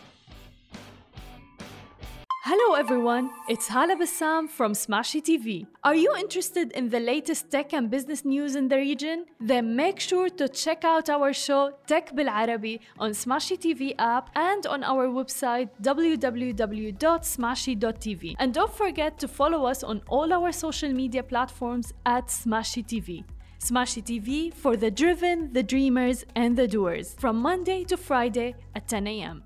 Hello 2.51 2.73
everyone, 2.73 3.29
it's 3.47 3.67
Hala 3.67 3.95
Bassam 3.95 4.49
from 4.49 4.73
Smashi 4.73 5.21
TV. 5.21 5.67
Are 5.83 5.93
you 5.93 6.11
interested 6.17 6.71
in 6.71 6.89
the 6.89 6.99
latest 6.99 7.51
tech 7.51 7.73
and 7.73 7.91
business 7.91 8.25
news 8.25 8.55
in 8.55 8.69
the 8.69 8.77
region? 8.77 9.27
Then 9.39 9.75
make 9.75 9.99
sure 9.99 10.29
to 10.29 10.49
check 10.49 10.83
out 10.83 11.11
our 11.11 11.31
show 11.31 11.73
Tech 11.85 12.15
Bil 12.15 12.27
Arabi 12.27 12.81
on 12.97 13.11
Smashi 13.11 13.55
TV 13.55 13.93
app 13.99 14.31
and 14.35 14.65
on 14.65 14.83
our 14.83 15.09
website 15.09 15.69
www.smashi.tv. 15.83 18.35
And 18.39 18.51
don't 18.51 18.73
forget 18.73 19.19
to 19.19 19.27
follow 19.27 19.65
us 19.65 19.83
on 19.83 20.01
all 20.07 20.33
our 20.33 20.51
social 20.51 20.91
media 20.91 21.21
platforms 21.21 21.93
at 22.07 22.29
Smashi 22.29 22.83
TV. 22.83 23.23
Smashi 23.59 24.01
TV 24.01 24.53
for 24.53 24.77
the 24.77 24.89
driven, 24.89 25.51
the 25.51 25.63
dreamers, 25.63 26.25
and 26.33 26.57
the 26.57 26.67
doers 26.67 27.13
from 27.19 27.35
Monday 27.41 27.83
to 27.83 27.97
Friday 27.97 28.55
at 28.73 28.87
10 28.87 29.05
a.m. 29.07 29.43